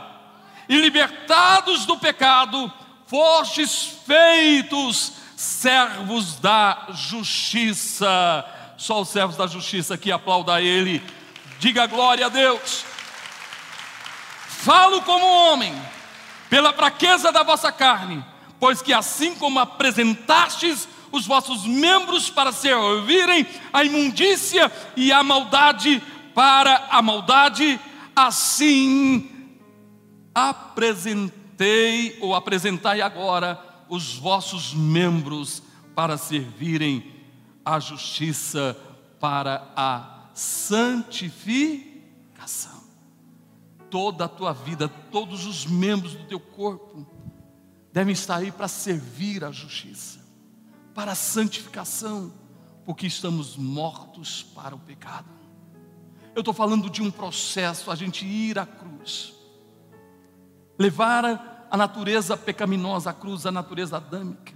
e 0.68 0.78
libertados 0.78 1.86
do 1.86 1.98
pecado, 1.98 2.72
fostes 3.08 3.98
feitos 4.06 5.14
servos 5.36 6.36
da 6.36 6.88
justiça. 6.92 8.46
Só 8.78 9.02
os 9.02 9.10
servos 9.10 9.36
da 9.36 9.48
justiça 9.48 9.98
que 9.98 10.12
aplaudam 10.12 10.56
a 10.56 10.62
Ele 10.62 11.04
Diga 11.60 11.86
glória 11.88 12.26
a 12.26 12.30
Deus. 12.30 12.86
Falo 14.48 15.02
como 15.02 15.26
homem, 15.26 15.76
pela 16.50 16.72
fraqueza 16.72 17.34
da 17.34 17.44
vossa 17.44 17.70
carne, 17.70 18.24
pois 18.60 18.82
que 18.82 18.94
assim 18.94 19.36
como 19.36 19.60
apresentastes 19.60 20.88
os 21.12 21.26
vossos 21.26 21.66
membros 21.66 22.30
para 22.30 22.52
servirem 22.52 23.46
a 23.72 23.84
imundícia 23.84 24.72
e 24.96 25.12
a 25.12 25.24
maldade 25.24 26.02
para 26.34 26.88
a 26.90 27.02
maldade, 27.02 27.80
assim 28.16 29.30
apresentei 30.34 32.18
ou 32.22 32.34
apresentai 32.34 33.02
agora 33.02 33.60
os 33.90 34.16
vossos 34.16 34.74
membros 34.74 35.62
para 35.96 36.18
servirem 36.18 37.04
a 37.66 37.80
justiça 37.80 38.78
para 39.20 39.68
a 39.76 40.30
santificação. 40.34 41.90
Toda 43.90 44.26
a 44.26 44.30
tua 44.30 44.54
vida, 44.54 44.88
todos 44.88 45.46
os 45.46 45.66
membros 45.66 46.14
do 46.14 46.24
teu 46.26 46.40
corpo 46.40 47.06
devem 47.92 48.14
estar 48.14 48.38
aí 48.38 48.52
para 48.52 48.68
servir 48.68 49.44
a 49.44 49.52
justiça, 49.52 50.19
para 51.00 51.14
a 51.14 51.16
santificação, 51.16 52.30
porque 52.86 53.08
estamos 53.08 53.56
mortos 53.56 54.44
para 54.44 54.76
o 54.76 54.80
pecado. 54.80 55.30
Eu 56.36 56.42
estou 56.42 56.54
falando 56.54 56.90
de 56.90 57.02
um 57.02 57.10
processo, 57.10 57.90
a 57.90 57.96
gente 57.96 58.26
ir 58.26 58.60
à 58.60 58.66
cruz, 58.66 59.34
levar 60.78 61.68
a 61.72 61.78
natureza 61.78 62.36
pecaminosa 62.36 63.12
à 63.12 63.14
cruz, 63.14 63.46
a 63.46 63.52
natureza 63.52 63.96
adâmica. 63.96 64.54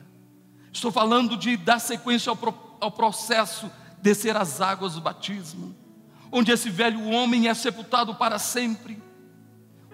Estou 0.69 0.91
falando 0.91 1.38
de 1.38 1.56
dar 1.56 1.79
sequência 1.79 2.29
ao, 2.29 2.36
pro, 2.36 2.53
ao 2.82 2.91
processo 2.91 3.71
descer 4.01 4.36
as 4.36 4.60
águas 4.60 4.95
do 4.95 5.01
batismo, 5.01 5.73
onde 6.29 6.51
esse 6.51 6.69
velho 6.69 7.08
homem 7.08 7.47
é 7.47 7.53
sepultado 7.53 8.15
para 8.15 8.38
sempre. 8.38 9.01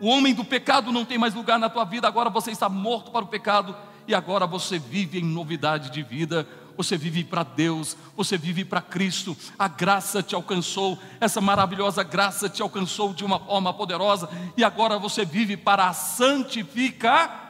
O 0.01 0.07
homem 0.07 0.33
do 0.33 0.43
pecado 0.43 0.91
não 0.91 1.05
tem 1.05 1.19
mais 1.19 1.35
lugar 1.35 1.59
na 1.59 1.69
tua 1.69 1.85
vida, 1.85 2.07
agora 2.07 2.31
você 2.31 2.49
está 2.49 2.67
morto 2.67 3.11
para 3.11 3.23
o 3.23 3.27
pecado 3.27 3.77
e 4.09 4.15
agora 4.15 4.47
você 4.47 4.79
vive 4.79 5.19
em 5.19 5.23
novidade 5.23 5.91
de 5.91 6.01
vida. 6.01 6.47
Você 6.75 6.97
vive 6.97 7.23
para 7.23 7.43
Deus, 7.43 7.95
você 8.17 8.39
vive 8.39 8.65
para 8.65 8.81
Cristo. 8.81 9.37
A 9.57 9.67
graça 9.67 10.23
te 10.23 10.33
alcançou, 10.33 10.97
essa 11.19 11.39
maravilhosa 11.39 12.01
graça 12.01 12.49
te 12.49 12.61
alcançou 12.61 13.13
de 13.13 13.23
uma 13.23 13.39
forma 13.39 13.71
poderosa 13.71 14.27
e 14.57 14.63
agora 14.63 14.97
você 14.97 15.23
vive 15.23 15.55
para 15.55 15.87
a 15.87 15.93
santifica 15.93 17.47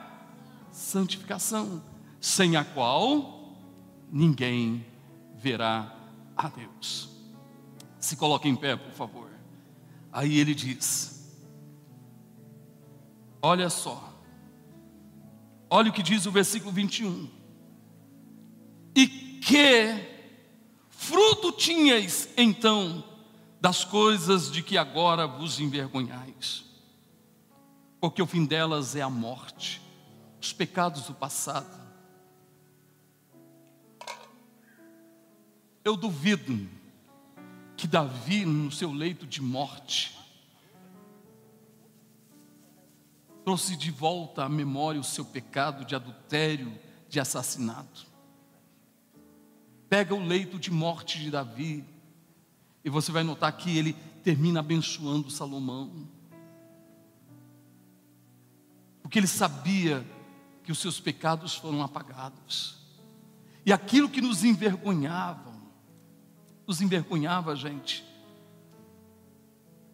santificação, 0.71 1.81
sem 2.19 2.57
a 2.57 2.65
qual 2.65 3.55
ninguém 4.11 4.85
verá 5.37 5.95
a 6.35 6.49
Deus. 6.49 7.09
Se 7.99 8.17
coloque 8.17 8.49
em 8.49 8.55
pé, 8.55 8.75
por 8.75 8.91
favor. 8.91 9.29
Aí 10.11 10.39
ele 10.39 10.53
diz: 10.53 11.31
Olha 13.41 13.69
só, 13.69 14.08
olha 15.69 15.89
o 15.89 15.93
que 15.93 16.03
diz 16.03 16.25
o 16.25 16.32
versículo 16.32 16.71
21. 16.71 17.29
E 18.95 19.08
que 19.08 19.95
fruto 20.89 21.51
tinhais 21.51 22.29
então 22.36 23.03
das 23.62 23.84
coisas 23.84 24.51
de 24.51 24.62
que 24.63 24.77
agora 24.77 25.27
vos 25.27 25.60
envergonhais? 25.60 26.65
Porque 27.99 28.21
o 28.21 28.27
fim 28.27 28.45
delas 28.45 28.95
é 28.95 29.01
a 29.01 29.10
morte, 29.10 29.82
os 30.41 30.53
pecados 30.53 31.03
do 31.03 31.13
passado 31.13 31.79
Eu 35.89 35.97
duvido 35.97 36.69
que 37.75 37.88
Davi, 37.88 38.45
no 38.45 38.71
seu 38.71 38.91
leito 38.91 39.25
de 39.25 39.41
morte, 39.41 40.15
trouxe 43.49 43.75
de 43.75 43.89
volta 43.89 44.43
à 44.43 44.47
memória 44.47 45.01
o 45.01 45.03
seu 45.03 45.25
pecado 45.25 45.83
de 45.83 45.95
adultério, 45.95 46.71
de 47.09 47.19
assassinato. 47.19 48.05
Pega 49.89 50.13
o 50.13 50.23
leito 50.23 50.59
de 50.59 50.69
morte 50.69 51.17
de 51.17 51.31
Davi, 51.31 51.83
e 52.85 52.91
você 52.91 53.12
vai 53.12 53.23
notar 53.23 53.51
que 53.57 53.75
ele 53.75 53.93
termina 54.23 54.59
abençoando 54.59 55.31
Salomão. 55.31 56.07
Porque 59.01 59.17
ele 59.17 59.25
sabia 59.25 60.05
que 60.63 60.71
os 60.71 60.77
seus 60.77 60.99
pecados 60.99 61.55
foram 61.55 61.81
apagados. 61.81 62.77
E 63.65 63.73
aquilo 63.73 64.09
que 64.09 64.21
nos 64.21 64.43
envergonhava, 64.43 65.55
nos 66.67 66.81
envergonhava, 66.81 67.55
gente. 67.55 68.05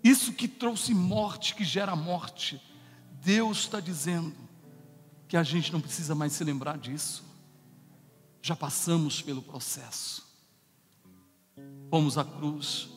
Isso 0.04 0.34
que 0.34 0.50
trouxe 0.50 0.94
morte, 0.94 1.56
que 1.56 1.64
gera 1.64 1.96
morte. 1.96 2.62
Deus 3.26 3.58
está 3.58 3.80
dizendo 3.80 4.36
que 5.28 5.36
a 5.36 5.42
gente 5.42 5.74
não 5.74 5.82
precisa 5.82 6.14
mais 6.14 6.32
se 6.34 6.44
lembrar 6.44 6.78
disso. 6.78 7.26
Já 8.40 8.56
passamos 8.56 9.20
pelo 9.20 9.42
processo. 9.42 10.24
Fomos 11.90 12.20
à 12.20 12.24
cruz. 12.24 12.88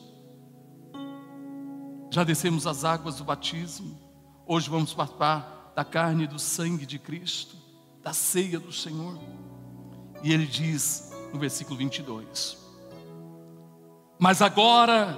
Já 2.11 2.23
descemos 2.23 2.67
as 2.67 2.85
águas 2.85 3.15
do 3.15 3.23
batismo. 3.23 3.99
Hoje 4.45 4.69
vamos 4.69 4.93
participar 4.93 5.73
da 5.75 5.83
carne 5.83 6.25
e 6.25 6.27
do 6.27 6.37
sangue 6.37 6.85
de 6.85 6.99
Cristo, 6.99 7.55
da 8.03 8.13
ceia 8.13 8.59
do 8.59 8.71
Senhor. 8.71 9.19
E 10.21 10.31
ele 10.31 10.45
diz 10.45 11.11
no 11.33 11.39
versículo 11.39 11.75
22: 11.75 12.55
Mas 14.19 14.43
agora, 14.43 15.17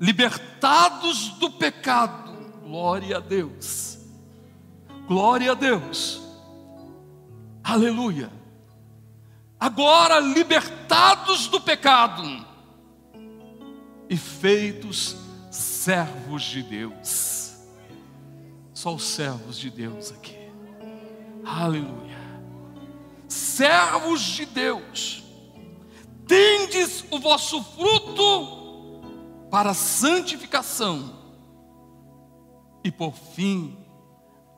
libertados 0.00 1.28
do 1.38 1.50
pecado, 1.50 2.30
glória 2.62 3.16
a 3.16 3.20
Deus, 3.20 3.89
glória 5.10 5.50
a 5.50 5.54
Deus, 5.54 6.22
aleluia. 7.64 8.30
Agora, 9.58 10.20
libertados 10.20 11.48
do 11.48 11.60
pecado 11.60 12.22
e 14.08 14.16
feitos 14.16 15.16
servos 15.50 16.44
de 16.44 16.62
Deus, 16.62 17.56
só 18.72 18.94
os 18.94 19.02
servos 19.02 19.58
de 19.58 19.68
Deus 19.68 20.12
aqui, 20.12 20.48
aleluia. 21.44 22.20
Servos 23.26 24.20
de 24.20 24.46
Deus, 24.46 25.24
tendes 26.24 27.04
o 27.10 27.18
vosso 27.18 27.60
fruto 27.64 29.48
para 29.50 29.74
santificação 29.74 31.18
e 32.84 32.92
por 32.92 33.12
fim 33.12 33.79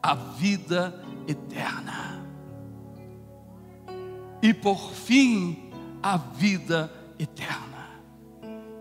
a 0.03 0.15
vida 0.15 0.95
eterna. 1.29 2.27
E 4.43 4.53
por 4.53 4.91
fim 4.91 5.71
a 6.03 6.17
vida 6.17 6.93
eterna. 7.19 7.91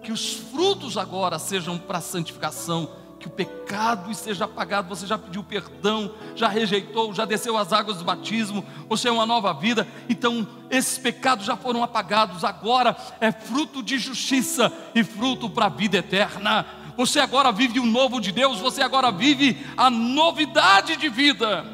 Que 0.02 0.12
os 0.12 0.34
frutos 0.34 0.98
agora 0.98 1.38
sejam 1.38 1.78
para 1.78 2.02
santificação 2.02 2.90
que 3.22 3.28
o 3.28 3.32
pecado 3.32 4.12
esteja 4.12 4.46
apagado. 4.46 4.90
Você 4.90 5.06
já 5.06 5.18
pediu 5.18 5.44
perdão, 5.44 6.12
já 6.36 6.48
rejeitou, 6.48 7.14
já 7.14 7.24
desceu 7.24 7.56
as 7.56 7.72
águas 7.72 7.98
do 7.98 8.04
batismo, 8.04 8.66
você 8.90 9.08
é 9.08 9.12
uma 9.12 9.28
nova 9.28 9.54
vida. 9.54 9.88
Então, 10.10 10.48
esses 10.70 10.98
pecados 10.98 11.46
já 11.46 11.56
foram 11.56 11.84
apagados. 11.84 12.44
Agora 12.44 12.98
é 13.20 13.32
fruto 13.32 13.84
de 13.84 14.00
justiça 14.00 14.74
e 14.96 15.04
fruto 15.04 15.50
para 15.50 15.68
a 15.68 15.70
vida 15.70 16.00
eterna. 16.00 16.66
Você 16.98 17.20
agora 17.20 17.52
vive 17.52 17.80
o 17.80 17.86
novo 17.86 18.20
de 18.20 18.32
Deus, 18.32 18.60
você 18.60 18.82
agora 18.82 19.12
vive 19.12 19.66
a 19.76 19.90
novidade 19.90 20.98
de 20.98 21.10
vida. 21.10 21.66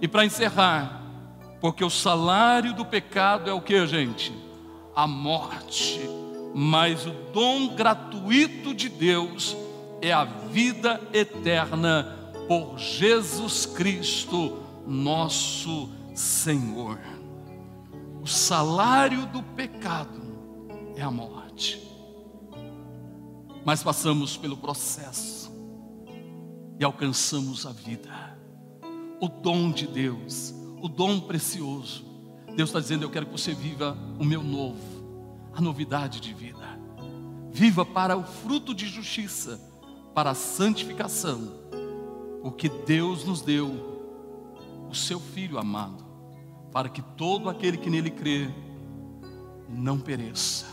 E 0.00 0.08
para 0.08 0.24
encerrar, 0.24 1.02
porque 1.60 1.84
o 1.84 1.90
salário 1.90 2.72
do 2.72 2.84
pecado 2.84 3.50
é 3.50 3.52
o 3.52 3.60
que, 3.60 3.86
gente? 3.86 4.32
A 4.94 5.06
morte. 5.06 6.00
Mas 6.54 7.06
o 7.06 7.10
dom 7.32 7.74
gratuito 7.74 8.74
de 8.74 8.88
Deus 8.88 9.56
é 10.00 10.12
a 10.12 10.24
vida 10.24 11.00
eterna 11.12 12.32
por 12.48 12.78
Jesus 12.78 13.66
Cristo, 13.66 14.58
nosso 14.86 15.88
Senhor. 16.14 16.98
O 18.20 18.26
salário 18.26 19.26
do 19.26 19.42
pecado 19.42 20.20
é 20.96 21.02
a 21.02 21.10
morte. 21.10 21.89
Mas 23.64 23.82
passamos 23.82 24.36
pelo 24.36 24.56
processo 24.56 25.50
e 26.78 26.84
alcançamos 26.84 27.66
a 27.66 27.72
vida. 27.72 28.38
O 29.20 29.28
dom 29.28 29.70
de 29.70 29.86
Deus, 29.86 30.54
o 30.80 30.88
dom 30.88 31.20
precioso. 31.20 32.04
Deus 32.56 32.70
está 32.70 32.80
dizendo: 32.80 33.04
Eu 33.04 33.10
quero 33.10 33.26
que 33.26 33.32
você 33.32 33.52
viva 33.52 33.96
o 34.18 34.24
meu 34.24 34.42
novo, 34.42 35.50
a 35.52 35.60
novidade 35.60 36.20
de 36.20 36.32
vida. 36.32 36.80
Viva 37.52 37.84
para 37.84 38.16
o 38.16 38.24
fruto 38.24 38.74
de 38.74 38.86
justiça 38.86 39.60
para 40.14 40.30
a 40.30 40.34
santificação, 40.34 41.52
porque 42.42 42.68
Deus 42.68 43.24
nos 43.24 43.42
deu 43.42 43.68
o 44.88 44.94
seu 44.94 45.20
Filho 45.20 45.58
amado, 45.58 46.04
para 46.72 46.88
que 46.88 47.02
todo 47.02 47.48
aquele 47.48 47.76
que 47.76 47.90
nele 47.90 48.10
crê 48.10 48.48
não 49.68 49.98
pereça, 49.98 50.66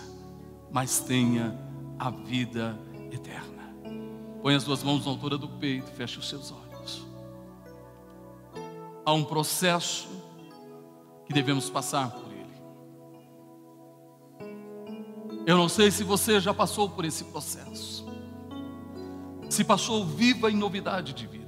mas 0.71 0.99
tenha 0.99 1.66
a 1.99 2.09
vida 2.09 2.77
eterna. 3.11 3.73
Põe 4.41 4.55
as 4.55 4.63
duas 4.63 4.83
mãos 4.83 5.05
na 5.05 5.11
altura 5.11 5.37
do 5.37 5.47
peito, 5.47 5.91
feche 5.91 6.19
os 6.19 6.29
seus 6.29 6.51
olhos. 6.51 7.05
Há 9.05 9.13
um 9.13 9.23
processo 9.23 10.07
que 11.25 11.33
devemos 11.33 11.69
passar 11.69 12.11
por 12.11 12.31
ele. 12.31 12.57
Eu 15.45 15.57
não 15.57 15.69
sei 15.69 15.91
se 15.91 16.03
você 16.03 16.39
já 16.39 16.53
passou 16.53 16.89
por 16.89 17.05
esse 17.05 17.23
processo 17.25 18.07
se 19.49 19.63
passou 19.63 20.05
viva 20.05 20.51
em 20.51 20.55
novidade 20.55 21.13
de 21.13 21.25
vida. 21.25 21.47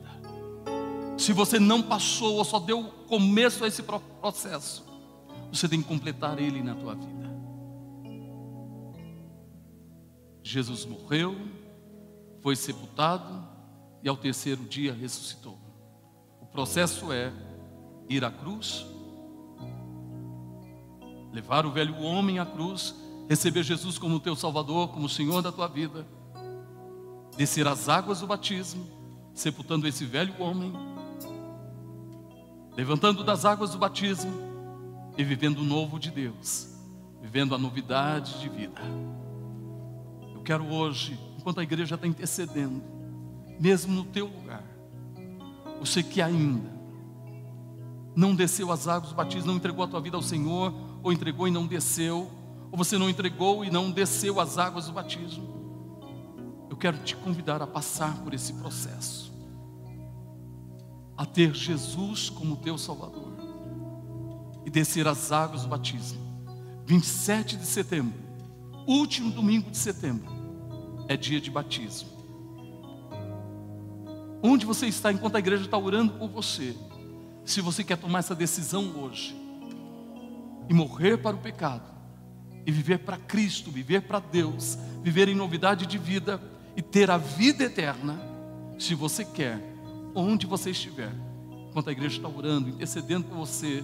Se 1.17 1.33
você 1.33 1.59
não 1.59 1.81
passou 1.81 2.35
ou 2.35 2.45
só 2.45 2.59
deu 2.59 2.83
começo 3.07 3.63
a 3.63 3.67
esse 3.67 3.83
processo, 3.83 4.85
você 5.51 5.67
tem 5.67 5.81
que 5.81 5.87
completar 5.87 6.39
ele 6.39 6.61
na 6.61 6.75
tua 6.75 6.95
vida. 6.95 7.18
Jesus 10.49 10.83
morreu, 10.83 11.37
foi 12.41 12.55
sepultado 12.55 13.47
e 14.01 14.09
ao 14.09 14.17
terceiro 14.17 14.63
dia 14.63 14.91
ressuscitou. 14.91 15.59
O 16.41 16.47
processo 16.47 17.13
é 17.13 17.31
ir 18.09 18.25
à 18.25 18.31
cruz, 18.31 18.83
levar 21.31 21.67
o 21.67 21.71
velho 21.71 21.95
homem 22.01 22.39
à 22.39 22.45
cruz, 22.47 22.95
receber 23.29 23.61
Jesus 23.61 23.99
como 23.99 24.19
teu 24.19 24.35
Salvador, 24.35 24.89
como 24.89 25.07
Senhor 25.07 25.43
da 25.43 25.51
tua 25.51 25.67
vida 25.67 26.03
descer 27.37 27.67
as 27.67 27.87
águas 27.87 28.19
do 28.19 28.27
batismo, 28.27 28.85
sepultando 29.35 29.87
esse 29.87 30.03
velho 30.03 30.33
homem, 30.41 30.73
levantando 32.75 33.23
das 33.23 33.45
águas 33.45 33.69
do 33.69 33.77
batismo 33.77 34.33
e 35.15 35.23
vivendo 35.23 35.59
o 35.59 35.63
novo 35.63 35.99
de 35.99 36.09
Deus, 36.09 36.75
vivendo 37.21 37.53
a 37.53 37.57
novidade 37.57 38.39
de 38.39 38.49
vida. 38.49 38.81
Eu 40.49 40.57
quero 40.57 40.73
hoje, 40.73 41.19
enquanto 41.37 41.59
a 41.59 41.63
igreja 41.63 41.95
está 41.95 42.07
intercedendo, 42.07 42.81
mesmo 43.59 43.93
no 43.93 44.03
teu 44.03 44.25
lugar, 44.25 44.63
você 45.79 46.01
que 46.01 46.21
ainda 46.21 46.69
não 48.15 48.33
desceu 48.33 48.71
as 48.71 48.87
águas 48.87 49.11
do 49.11 49.15
batismo, 49.15 49.47
não 49.47 49.55
entregou 49.57 49.83
a 49.85 49.87
tua 49.87 50.01
vida 50.01 50.17
ao 50.17 50.23
Senhor, 50.23 50.73
ou 51.03 51.13
entregou 51.13 51.47
e 51.47 51.51
não 51.51 51.67
desceu, 51.67 52.29
ou 52.71 52.77
você 52.77 52.97
não 52.97 53.09
entregou 53.09 53.63
e 53.63 53.69
não 53.69 53.91
desceu 53.91 54.39
as 54.39 54.57
águas 54.57 54.87
do 54.87 54.93
batismo 54.93 55.59
quero 56.79 56.97
te 56.99 57.15
convidar 57.17 57.61
a 57.61 57.67
passar 57.67 58.17
por 58.23 58.33
esse 58.33 58.53
processo, 58.53 59.31
a 61.15 61.25
ter 61.25 61.53
Jesus 61.53 62.29
como 62.29 62.55
teu 62.55 62.77
Salvador 62.77 63.33
e 64.65 64.69
descer 64.69 65.07
as 65.07 65.31
águas 65.31 65.63
do 65.63 65.67
batismo. 65.67 66.19
27 66.85 67.57
de 67.57 67.65
setembro, 67.65 68.17
último 68.87 69.29
domingo 69.29 69.69
de 69.69 69.77
setembro, 69.77 70.38
é 71.09 71.17
dia 71.17 71.41
de 71.41 71.49
batismo. 71.49 72.07
Onde 74.41 74.65
você 74.65 74.85
está 74.85 75.11
enquanto 75.11 75.35
a 75.35 75.39
igreja 75.39 75.65
está 75.65 75.77
orando 75.77 76.13
por 76.13 76.29
você, 76.29 76.75
se 77.43 77.59
você 77.59 77.83
quer 77.83 77.97
tomar 77.97 78.19
essa 78.19 78.35
decisão 78.35 78.95
hoje 79.01 79.35
e 80.69 80.73
morrer 80.73 81.17
para 81.17 81.35
o 81.35 81.39
pecado 81.39 81.83
e 82.65 82.71
viver 82.71 82.99
para 82.99 83.17
Cristo, 83.17 83.71
viver 83.71 84.03
para 84.03 84.19
Deus, 84.19 84.77
viver 85.01 85.27
em 85.27 85.35
novidade 85.35 85.87
de 85.87 85.97
vida, 85.97 86.39
e 86.75 86.81
ter 86.81 87.09
a 87.09 87.17
vida 87.17 87.63
eterna, 87.63 88.17
se 88.77 88.93
você 88.93 89.25
quer, 89.25 89.59
onde 90.13 90.45
você 90.45 90.69
estiver, 90.69 91.11
enquanto 91.67 91.89
a 91.89 91.91
igreja 91.91 92.17
está 92.17 92.29
orando, 92.29 92.69
intercedendo 92.69 93.25
por 93.25 93.35
você, 93.35 93.83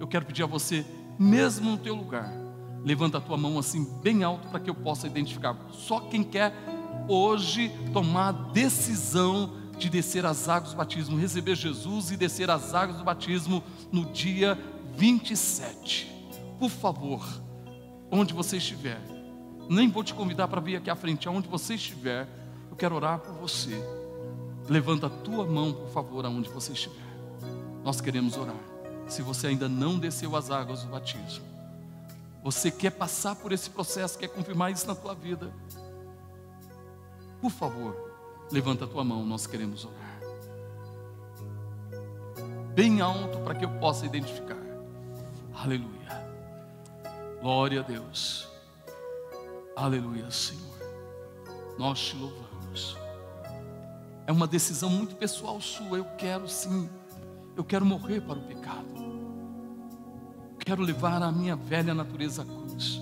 eu 0.00 0.06
quero 0.06 0.26
pedir 0.26 0.42
a 0.42 0.46
você, 0.46 0.84
mesmo 1.18 1.70
no 1.70 1.78
teu 1.78 1.94
lugar, 1.94 2.30
levanta 2.84 3.18
a 3.18 3.20
tua 3.20 3.36
mão 3.36 3.58
assim 3.58 3.84
bem 4.02 4.22
alto 4.22 4.48
para 4.48 4.60
que 4.60 4.70
eu 4.70 4.74
possa 4.74 5.06
identificar. 5.06 5.56
Só 5.70 6.00
quem 6.00 6.22
quer 6.22 6.54
hoje 7.08 7.70
tomar 7.92 8.28
a 8.28 8.32
decisão 8.32 9.56
de 9.78 9.88
descer 9.88 10.26
as 10.26 10.48
águas 10.48 10.72
do 10.72 10.76
batismo, 10.76 11.16
receber 11.16 11.54
Jesus 11.54 12.10
e 12.10 12.16
descer 12.16 12.50
as 12.50 12.74
águas 12.74 12.98
do 12.98 13.04
batismo 13.04 13.62
no 13.92 14.06
dia 14.06 14.58
27. 14.96 16.12
Por 16.58 16.68
favor, 16.68 17.24
onde 18.10 18.34
você 18.34 18.56
estiver, 18.56 19.00
nem 19.68 19.88
vou 19.88 20.02
te 20.02 20.12
convidar 20.12 20.48
para 20.48 20.60
vir 20.60 20.76
aqui 20.76 20.90
à 20.90 20.96
frente, 20.96 21.28
aonde 21.28 21.48
você 21.48 21.74
estiver, 21.74 22.28
eu 22.70 22.76
quero 22.76 22.96
orar 22.96 23.20
por 23.20 23.34
você. 23.34 23.80
Levanta 24.68 25.06
a 25.06 25.10
tua 25.10 25.46
mão, 25.46 25.72
por 25.72 25.88
favor, 25.90 26.26
aonde 26.26 26.48
você 26.48 26.72
estiver. 26.72 27.08
Nós 27.84 28.00
queremos 28.00 28.36
orar. 28.36 28.56
Se 29.06 29.22
você 29.22 29.46
ainda 29.46 29.68
não 29.68 29.98
desceu 29.98 30.36
as 30.36 30.50
águas 30.50 30.82
do 30.82 30.90
batismo, 30.90 31.44
você 32.42 32.70
quer 32.70 32.90
passar 32.90 33.36
por 33.36 33.52
esse 33.52 33.70
processo, 33.70 34.18
quer 34.18 34.28
confirmar 34.28 34.72
isso 34.72 34.86
na 34.86 34.94
tua 34.94 35.14
vida, 35.14 35.52
por 37.40 37.50
favor, 37.50 37.96
levanta 38.50 38.84
a 38.84 38.88
tua 38.88 39.04
mão, 39.04 39.24
nós 39.24 39.46
queremos 39.46 39.84
orar. 39.84 40.20
Bem 42.74 43.00
alto 43.00 43.38
para 43.40 43.54
que 43.54 43.64
eu 43.64 43.70
possa 43.78 44.06
identificar. 44.06 44.56
Aleluia. 45.54 45.98
Glória 47.40 47.80
a 47.80 47.82
Deus. 47.82 48.48
Aleluia, 49.74 50.30
Senhor. 50.30 50.78
Nós 51.78 52.00
te 52.00 52.16
louvamos. 52.16 52.96
É 54.26 54.32
uma 54.32 54.46
decisão 54.46 54.90
muito 54.90 55.16
pessoal 55.16 55.60
sua. 55.60 55.98
Eu 55.98 56.04
quero 56.16 56.48
sim. 56.48 56.88
Eu 57.56 57.64
quero 57.64 57.84
morrer 57.84 58.20
para 58.20 58.38
o 58.38 58.42
pecado. 58.42 59.07
Quero 60.68 60.82
levar 60.82 61.22
a 61.22 61.32
minha 61.32 61.56
velha 61.56 61.94
natureza 61.94 62.42
à 62.42 62.44
cruz. 62.44 63.00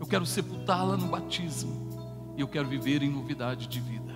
Eu 0.00 0.06
quero 0.06 0.24
sepultá-la 0.24 0.96
no 0.96 1.08
batismo. 1.08 2.32
E 2.38 2.40
eu 2.40 2.48
quero 2.48 2.66
viver 2.66 3.02
em 3.02 3.10
novidade 3.10 3.66
de 3.66 3.80
vida. 3.80 4.14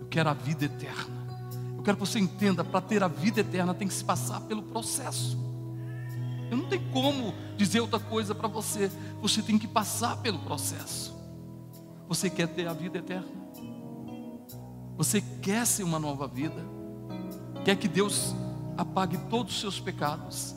Eu 0.00 0.06
quero 0.06 0.30
a 0.30 0.32
vida 0.32 0.64
eterna. 0.64 1.26
Eu 1.76 1.82
quero 1.82 1.96
que 1.96 2.06
você 2.06 2.20
entenda, 2.20 2.62
para 2.62 2.80
ter 2.80 3.02
a 3.02 3.08
vida 3.08 3.40
eterna 3.40 3.74
tem 3.74 3.88
que 3.88 3.94
se 3.94 4.04
passar 4.04 4.40
pelo 4.42 4.62
processo. 4.62 5.36
Eu 6.48 6.56
não 6.56 6.68
tenho 6.68 6.88
como 6.92 7.34
dizer 7.56 7.80
outra 7.80 7.98
coisa 7.98 8.32
para 8.32 8.46
você. 8.46 8.92
Você 9.20 9.42
tem 9.42 9.58
que 9.58 9.66
passar 9.66 10.18
pelo 10.18 10.38
processo. 10.38 11.12
Você 12.06 12.30
quer 12.30 12.46
ter 12.46 12.68
a 12.68 12.72
vida 12.72 12.98
eterna? 12.98 13.26
Você 14.96 15.20
quer 15.42 15.66
ser 15.66 15.82
uma 15.82 15.98
nova 15.98 16.28
vida? 16.28 16.64
Quer 17.64 17.74
que 17.74 17.88
Deus 17.88 18.36
apague 18.76 19.18
todos 19.28 19.54
os 19.54 19.60
seus 19.60 19.80
pecados? 19.80 20.54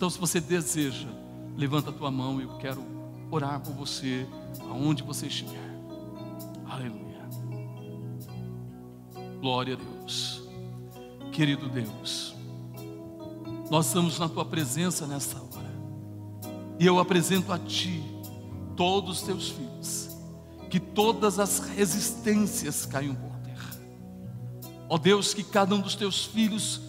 Então, 0.00 0.08
se 0.08 0.18
você 0.18 0.40
deseja, 0.40 1.10
levanta 1.58 1.90
a 1.90 1.92
tua 1.92 2.10
mão 2.10 2.40
e 2.40 2.44
eu 2.44 2.56
quero 2.56 2.82
orar 3.30 3.60
por 3.60 3.74
você, 3.74 4.26
aonde 4.62 5.02
você 5.02 5.26
estiver. 5.26 5.78
Aleluia. 6.64 7.28
Glória 9.42 9.74
a 9.74 9.76
Deus. 9.76 10.42
Querido 11.30 11.68
Deus, 11.68 12.34
nós 13.70 13.88
estamos 13.88 14.18
na 14.18 14.26
tua 14.26 14.42
presença 14.42 15.06
nesta 15.06 15.36
hora. 15.36 15.70
E 16.78 16.86
eu 16.86 16.98
apresento 16.98 17.52
a 17.52 17.58
ti 17.58 18.02
todos 18.78 19.18
os 19.18 19.22
teus 19.22 19.50
filhos. 19.50 20.16
Que 20.70 20.80
todas 20.80 21.38
as 21.38 21.58
resistências 21.58 22.86
caiam 22.86 23.14
por 23.14 23.36
terra. 23.40 23.78
Ó 24.88 24.96
Deus, 24.96 25.34
que 25.34 25.44
cada 25.44 25.74
um 25.74 25.80
dos 25.82 25.94
teus 25.94 26.24
filhos 26.24 26.80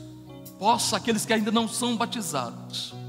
possa, 0.58 0.96
aqueles 0.96 1.26
que 1.26 1.34
ainda 1.34 1.52
não 1.52 1.68
são 1.68 1.98
batizados, 1.98 3.01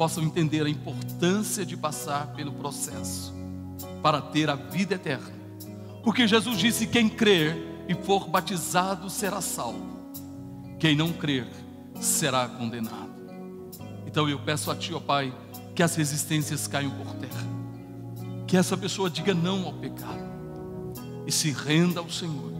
possam 0.00 0.24
entender 0.24 0.64
a 0.64 0.70
importância 0.70 1.66
de 1.66 1.76
passar 1.76 2.28
pelo 2.28 2.54
processo 2.54 3.34
para 4.02 4.22
ter 4.22 4.48
a 4.48 4.54
vida 4.54 4.94
eterna 4.94 5.40
porque 6.02 6.26
Jesus 6.26 6.58
disse: 6.58 6.86
quem 6.86 7.08
crer 7.08 7.84
e 7.86 7.94
for 7.94 8.26
batizado 8.28 9.10
será 9.10 9.40
salvo, 9.40 9.98
quem 10.78 10.96
não 10.96 11.12
crer 11.12 11.46
será 12.00 12.48
condenado. 12.48 13.10
Então 14.06 14.28
eu 14.28 14.38
peço 14.38 14.70
a 14.70 14.76
Ti, 14.76 14.94
ó 14.94 15.00
Pai, 15.00 15.34
que 15.74 15.82
as 15.82 15.94
resistências 15.94 16.66
caiam 16.66 16.90
por 16.92 17.06
terra, 17.16 17.46
que 18.46 18.56
essa 18.56 18.76
pessoa 18.76 19.10
diga 19.10 19.34
não 19.34 19.66
ao 19.66 19.74
pecado 19.74 20.30
e 21.26 21.32
se 21.32 21.50
renda 21.50 22.00
ao 22.00 22.10
Senhor. 22.10 22.52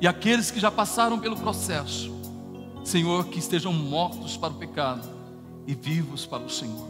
E 0.00 0.08
aqueles 0.08 0.50
que 0.50 0.58
já 0.58 0.70
passaram 0.70 1.20
pelo 1.20 1.36
processo, 1.36 2.12
Senhor, 2.84 3.26
que 3.26 3.38
estejam 3.38 3.72
mortos 3.72 4.36
para 4.36 4.52
o 4.52 4.56
pecado 4.56 5.08
e 5.66 5.74
vivos 5.74 6.26
para 6.26 6.42
o 6.42 6.50
Senhor. 6.50 6.88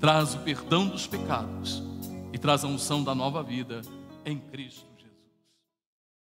Traz 0.00 0.34
o 0.34 0.38
perdão 0.38 0.88
dos 0.88 1.06
pecados 1.06 1.82
e 2.32 2.38
traz 2.38 2.64
a 2.64 2.68
unção 2.68 3.02
da 3.02 3.14
nova 3.14 3.42
vida 3.42 3.82
em 4.24 4.38
Cristo. 4.38 4.87